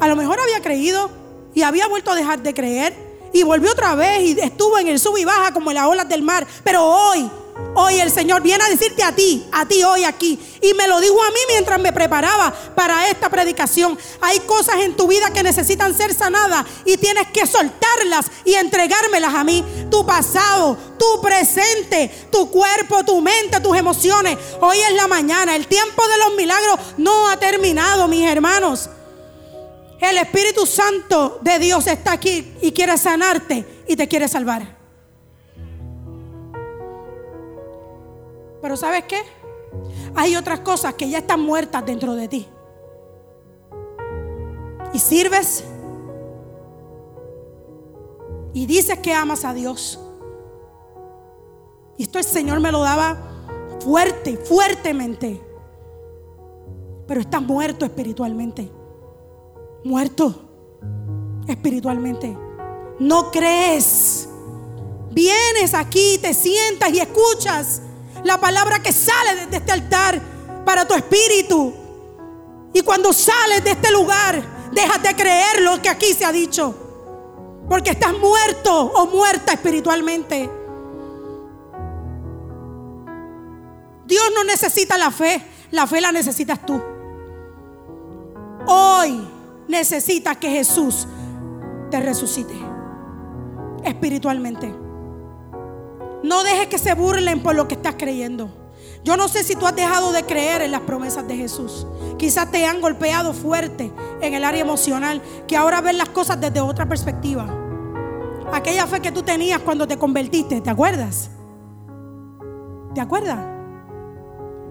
[0.00, 1.10] A lo mejor había creído
[1.54, 2.92] y había vuelto a dejar de creer
[3.32, 6.08] y volvió otra vez y estuvo en el sub y baja como en las olas
[6.08, 6.46] del mar.
[6.64, 7.30] Pero hoy
[7.74, 10.38] Hoy el Señor viene a decirte a ti, a ti hoy aquí.
[10.60, 13.98] Y me lo dijo a mí mientras me preparaba para esta predicación.
[14.20, 19.34] Hay cosas en tu vida que necesitan ser sanadas y tienes que soltarlas y entregármelas
[19.34, 19.64] a mí.
[19.90, 24.36] Tu pasado, tu presente, tu cuerpo, tu mente, tus emociones.
[24.60, 25.54] Hoy es la mañana.
[25.54, 28.90] El tiempo de los milagros no ha terminado, mis hermanos.
[30.00, 34.79] El Espíritu Santo de Dios está aquí y quiere sanarte y te quiere salvar.
[38.60, 39.20] Pero ¿sabes qué?
[40.14, 42.48] Hay otras cosas que ya están muertas dentro de ti.
[44.92, 45.64] Y sirves.
[48.52, 50.00] Y dices que amas a Dios.
[51.96, 53.16] Y esto el Señor me lo daba
[53.84, 55.40] fuerte, fuertemente.
[57.06, 58.70] Pero estás muerto espiritualmente.
[59.84, 60.34] Muerto
[61.46, 62.36] espiritualmente.
[62.98, 64.28] No crees.
[65.10, 67.82] Vienes aquí, te sientas y escuchas
[68.24, 70.20] la palabra que sale de este altar
[70.64, 71.72] para tu espíritu.
[72.72, 74.42] Y cuando sales de este lugar,
[74.72, 76.74] déjate creer lo que aquí se ha dicho.
[77.68, 80.50] Porque estás muerto o muerta espiritualmente.
[84.06, 85.40] Dios no necesita la fe,
[85.70, 86.80] la fe la necesitas tú.
[88.66, 89.20] Hoy
[89.68, 91.06] necesitas que Jesús
[91.90, 92.54] te resucite
[93.84, 94.79] espiritualmente.
[96.22, 98.50] No dejes que se burlen por lo que estás creyendo.
[99.02, 101.86] Yo no sé si tú has dejado de creer en las promesas de Jesús.
[102.18, 103.90] Quizás te han golpeado fuerte
[104.20, 107.48] en el área emocional, que ahora ves las cosas desde otra perspectiva.
[108.52, 111.30] Aquella fe que tú tenías cuando te convertiste, ¿te acuerdas?
[112.94, 113.38] ¿Te acuerdas?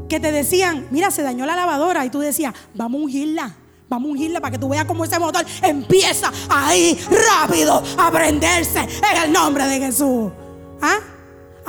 [0.07, 3.55] Que te decían, mira, se dañó la lavadora y tú decías, vamos a ungirla.
[3.87, 8.79] Vamos a ungirla para que tú veas cómo ese motor empieza ahí rápido a prenderse
[8.79, 10.31] en el nombre de Jesús.
[10.79, 10.99] ¿Ah?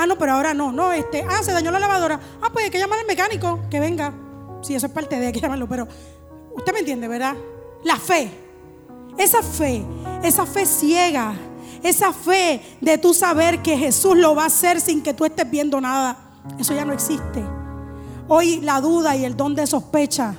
[0.01, 0.73] Ah, no, pero ahora no.
[0.73, 2.19] No, este, ah, se dañó la lavadora.
[2.41, 4.15] Ah, pues hay que llamar al mecánico que venga.
[4.63, 5.87] Sí, eso es parte de hay que llamarlo, pero
[6.57, 7.35] usted me entiende, ¿verdad?
[7.85, 8.31] La fe.
[9.19, 9.85] Esa fe,
[10.23, 11.35] esa fe ciega,
[11.83, 15.51] esa fe de tú saber que Jesús lo va a hacer sin que tú estés
[15.51, 16.17] viendo nada.
[16.59, 17.45] Eso ya no existe.
[18.27, 20.35] Hoy la duda y el don de sospecha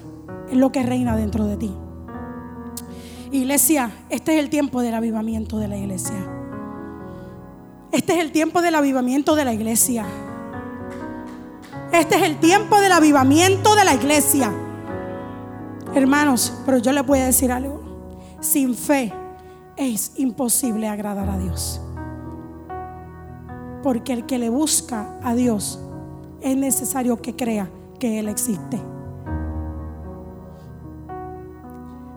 [0.49, 1.71] es lo que reina dentro de ti.
[3.31, 6.40] Iglesia, este es el tiempo del avivamiento de la iglesia.
[7.91, 10.05] Este es el tiempo del avivamiento de la iglesia.
[11.91, 14.51] Este es el tiempo del avivamiento de la iglesia.
[15.93, 17.81] Hermanos, pero yo les voy a decir algo.
[18.39, 19.11] Sin fe
[19.75, 21.81] es imposible agradar a Dios.
[23.83, 25.79] Porque el que le busca a Dios
[26.39, 27.69] es necesario que crea
[27.99, 28.79] que Él existe.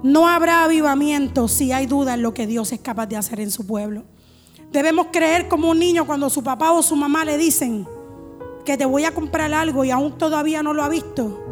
[0.04, 3.50] No habrá avivamiento si hay duda en lo que Dios es capaz de hacer en
[3.50, 4.04] su pueblo.
[4.74, 7.86] Debemos creer como un niño cuando su papá o su mamá le dicen
[8.64, 11.44] que te voy a comprar algo y aún todavía no lo ha visto.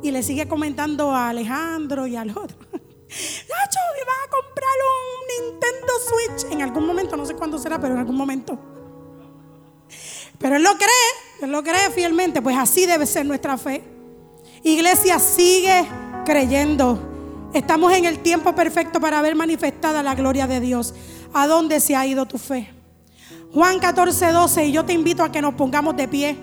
[0.00, 2.56] Y le sigue comentando a Alejandro y al otro.
[2.70, 6.52] Nacho, me va a comprar un Nintendo Switch.
[6.52, 8.56] En algún momento, no sé cuándo será, pero en algún momento.
[10.38, 12.40] Pero él lo cree, él lo cree fielmente.
[12.40, 13.82] Pues así debe ser nuestra fe.
[14.62, 15.84] Iglesia, sigue
[16.24, 17.48] creyendo.
[17.52, 20.94] Estamos en el tiempo perfecto para ver manifestada la gloria de Dios.
[21.32, 22.70] ¿A dónde se ha ido tu fe?
[23.52, 24.66] Juan 14, 12.
[24.66, 26.36] Y yo te invito a que nos pongamos de pie.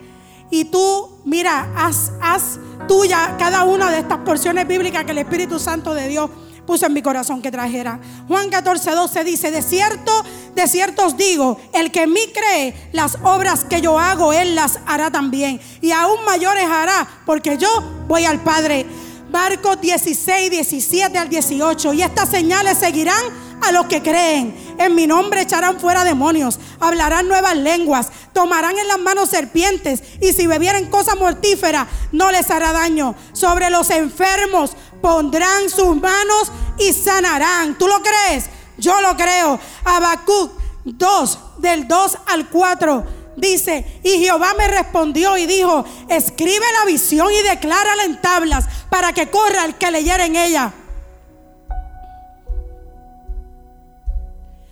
[0.51, 5.59] Y tú, mira, haz, haz tuya cada una de estas porciones bíblicas que el Espíritu
[5.59, 6.29] Santo de Dios
[6.65, 7.99] puso en mi corazón que trajera.
[8.27, 10.11] Juan 14, 12 dice, de cierto,
[10.55, 14.55] de cierto os digo, el que en mí cree, las obras que yo hago, él
[14.55, 15.59] las hará también.
[15.81, 17.69] Y aún mayores hará, porque yo
[18.07, 18.85] voy al Padre.
[19.31, 21.93] Marcos 16, 17 al 18.
[21.93, 23.21] Y estas señales seguirán
[23.61, 24.75] a los que creen.
[24.77, 30.33] En mi nombre echarán fuera demonios, hablarán nuevas lenguas, tomarán en las manos serpientes y
[30.33, 33.15] si bebieren cosa mortífera no les hará daño.
[33.33, 37.77] Sobre los enfermos pondrán sus manos y sanarán.
[37.77, 38.45] ¿Tú lo crees?
[38.77, 39.59] Yo lo creo.
[39.83, 40.51] Habacuc
[40.83, 43.03] 2, del 2 al 4.
[43.37, 49.11] Dice, y Jehová me respondió y dijo, escribe la visión y declárala en tablas para
[49.11, 50.73] que corra el que leyera en ella.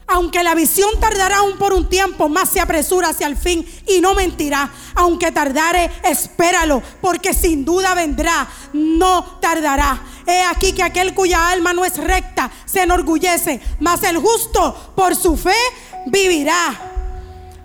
[0.07, 4.01] Aunque la visión tardará aún por un tiempo, más se apresura hacia el fin y
[4.01, 4.69] no mentirá.
[4.95, 10.01] Aunque tardare, espéralo, porque sin duda vendrá, no tardará.
[10.27, 15.15] He aquí que aquel cuya alma no es recta se enorgullece, mas el justo por
[15.15, 15.55] su fe
[16.07, 16.92] vivirá.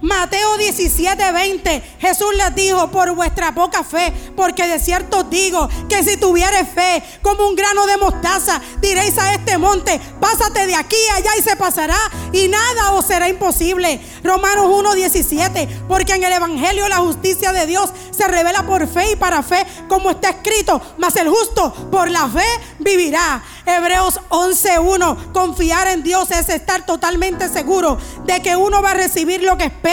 [0.01, 1.83] Mateo 17, 20.
[1.99, 7.03] Jesús les dijo, por vuestra poca fe, porque de cierto digo que si tuvieres fe
[7.21, 11.57] como un grano de mostaza, diréis a este monte, pásate de aquí allá y se
[11.57, 11.99] pasará
[12.33, 14.01] y nada os será imposible.
[14.23, 15.69] Romanos 1, 17.
[15.89, 19.67] Porque en el Evangelio la justicia de Dios se revela por fe y para fe,
[19.89, 22.47] como está escrito, mas el justo por la fe
[22.79, 23.43] vivirá.
[23.67, 25.33] Hebreos 11.1.
[25.33, 29.65] Confiar en Dios es estar totalmente seguro de que uno va a recibir lo que
[29.65, 29.88] espera.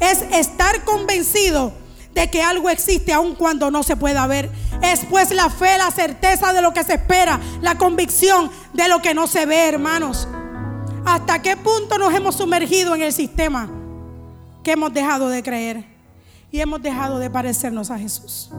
[0.00, 1.72] Es estar convencido
[2.14, 4.50] de que algo existe aun cuando no se pueda ver.
[4.82, 9.02] Es pues la fe, la certeza de lo que se espera, la convicción de lo
[9.02, 10.28] que no se ve, hermanos.
[11.04, 13.70] ¿Hasta qué punto nos hemos sumergido en el sistema
[14.62, 15.84] que hemos dejado de creer
[16.50, 18.50] y hemos dejado de parecernos a Jesús?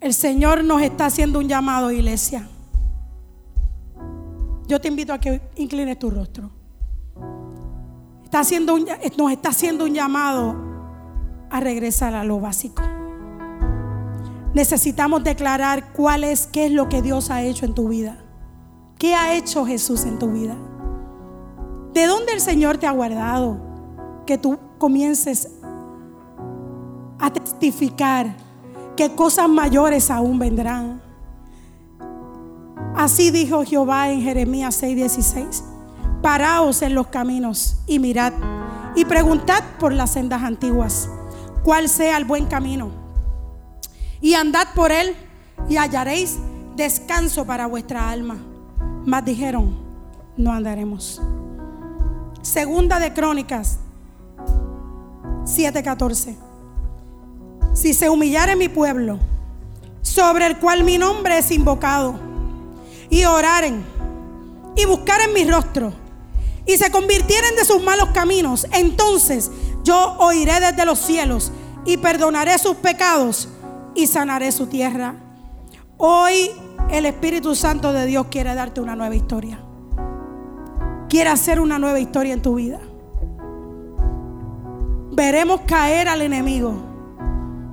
[0.00, 2.48] El Señor nos está haciendo un llamado, iglesia.
[4.66, 6.61] Yo te invito a que inclines tu rostro.
[8.32, 8.78] Está haciendo
[9.18, 10.56] nos está haciendo un llamado
[11.50, 12.82] a regresar a lo básico.
[14.54, 18.16] Necesitamos declarar cuál es, qué es lo que Dios ha hecho en tu vida.
[18.98, 20.56] ¿Qué ha hecho Jesús en tu vida?
[21.92, 23.60] ¿De dónde el Señor te ha guardado?
[24.24, 25.50] Que tú comiences
[27.18, 28.34] a testificar
[28.96, 31.02] que cosas mayores aún vendrán.
[32.96, 35.71] Así dijo Jehová en Jeremías 6:16.
[36.22, 38.32] Paraos en los caminos y mirad
[38.94, 41.08] y preguntad por las sendas antiguas,
[41.64, 42.90] cuál sea el buen camino.
[44.20, 45.16] Y andad por él
[45.68, 46.38] y hallaréis
[46.76, 48.36] descanso para vuestra alma.
[49.04, 49.76] Mas dijeron,
[50.36, 51.20] no andaremos.
[52.40, 53.78] Segunda de Crónicas
[55.44, 56.52] 7:14
[57.72, 59.18] si se humillare mi pueblo,
[60.02, 62.14] sobre el cual mi nombre es invocado,
[63.08, 63.82] y oraren,
[64.76, 65.92] y buscaren mi rostro,
[66.66, 69.50] y se convirtieren de sus malos caminos, entonces
[69.82, 71.52] yo oiré desde los cielos
[71.84, 73.48] y perdonaré sus pecados
[73.94, 75.16] y sanaré su tierra.
[75.96, 76.50] Hoy
[76.90, 79.62] el Espíritu Santo de Dios quiere darte una nueva historia
[81.12, 82.80] quiere hacer una nueva historia en tu vida.
[85.10, 86.72] Veremos caer al enemigo.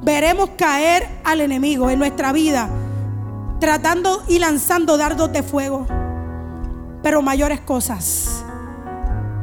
[0.02, 2.70] Veremos caer al enemigo en nuestra vida,
[3.62, 5.88] tratando y lanzando dardos de fuego.
[7.02, 8.44] Pero mayores cosas,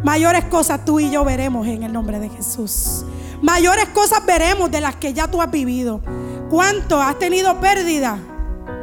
[0.07, 3.05] mayores cosas tú y yo veremos en el nombre de Jesús.
[3.43, 6.01] Mayores cosas veremos de las que ya tú has vivido.
[6.49, 8.17] ¿Cuánto has tenido pérdida?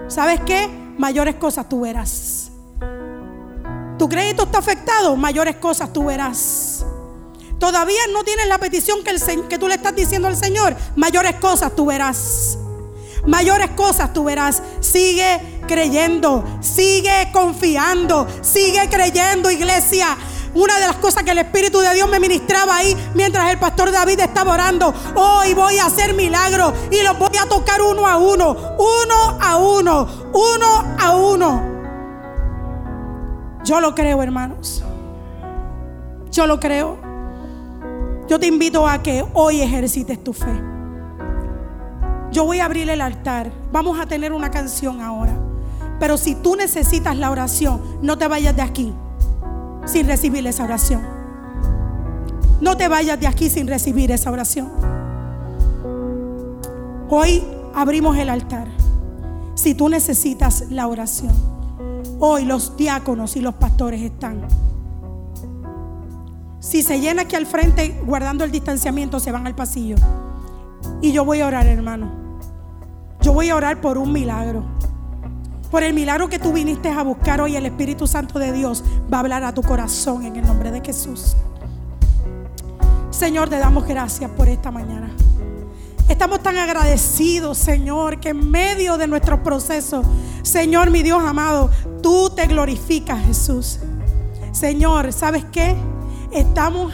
[0.09, 0.67] ¿Sabes qué?
[0.97, 2.51] Mayores cosas tú verás.
[3.97, 6.85] Tu crédito está afectado, mayores cosas tú verás.
[7.57, 9.15] Todavía no tienes la petición que,
[9.47, 12.57] que tú le estás diciendo al Señor, mayores cosas tú verás.
[13.25, 14.61] Mayores cosas tú verás.
[14.81, 20.17] Sigue creyendo, sigue confiando, sigue creyendo, iglesia.
[20.55, 23.91] Una de las cosas que el Espíritu de Dios me ministraba ahí mientras el pastor
[23.91, 24.93] David estaba orando.
[25.15, 29.57] Hoy voy a hacer milagros y los voy a tocar uno a uno, uno a
[29.57, 31.73] uno, uno a uno.
[33.63, 34.83] Yo lo creo, hermanos.
[36.31, 36.97] Yo lo creo.
[38.27, 40.61] Yo te invito a que hoy ejercites tu fe.
[42.31, 43.51] Yo voy a abrir el altar.
[43.71, 45.33] Vamos a tener una canción ahora.
[45.99, 48.93] Pero si tú necesitas la oración, no te vayas de aquí
[49.85, 51.01] sin recibir esa oración.
[52.61, 54.69] No te vayas de aquí sin recibir esa oración.
[57.09, 57.43] Hoy
[57.75, 58.67] abrimos el altar.
[59.55, 61.33] Si tú necesitas la oración,
[62.19, 64.47] hoy los diáconos y los pastores están.
[66.59, 69.97] Si se llena aquí al frente guardando el distanciamiento, se van al pasillo.
[71.01, 72.09] Y yo voy a orar, hermano.
[73.21, 74.63] Yo voy a orar por un milagro.
[75.73, 79.17] Por el milagro que tú viniste a buscar hoy, el Espíritu Santo de Dios va
[79.17, 81.35] a hablar a tu corazón en el nombre de Jesús.
[83.09, 85.09] Señor, te damos gracias por esta mañana.
[86.07, 90.03] Estamos tan agradecidos, Señor, que en medio de nuestro proceso,
[90.43, 91.71] Señor, mi Dios amado,
[92.03, 93.79] tú te glorificas, Jesús.
[94.51, 95.75] Señor, ¿sabes qué?
[96.31, 96.93] Estamos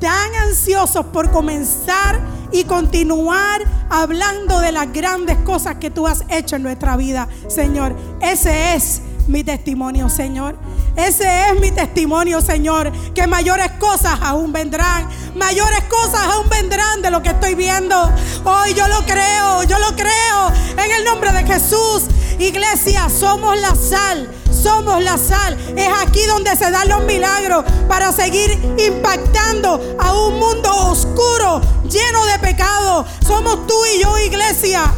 [0.00, 2.18] tan ansiosos por comenzar
[2.52, 7.96] y continuar hablando de las grandes cosas que tú has hecho en nuestra vida, Señor.
[8.20, 10.56] Ese es mi testimonio, Señor.
[10.96, 12.92] Ese es mi testimonio, Señor.
[13.14, 15.08] Que mayores cosas aún vendrán.
[15.34, 18.10] Mayores cosas aún vendrán de lo que estoy viendo.
[18.44, 20.52] Hoy yo lo creo, yo lo creo.
[20.82, 22.04] En el nombre de Jesús.
[22.38, 24.28] Iglesia, somos la sal
[24.66, 25.56] somos la sal.
[25.76, 32.26] Es aquí donde se dan los milagros para seguir impactando a un mundo oscuro, lleno
[32.26, 33.06] de pecado.
[33.24, 34.92] Somos tú y yo, iglesia.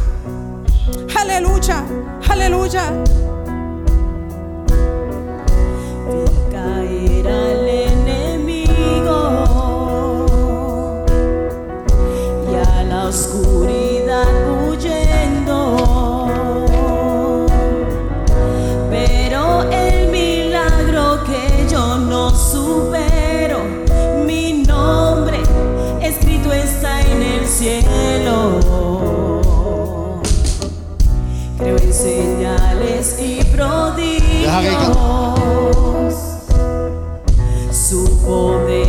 [1.15, 1.83] Aleluya,
[2.27, 2.83] aleluya.
[27.59, 28.61] cielo.
[31.57, 34.95] Creo en señales y prodigios.
[37.69, 38.88] Su poder.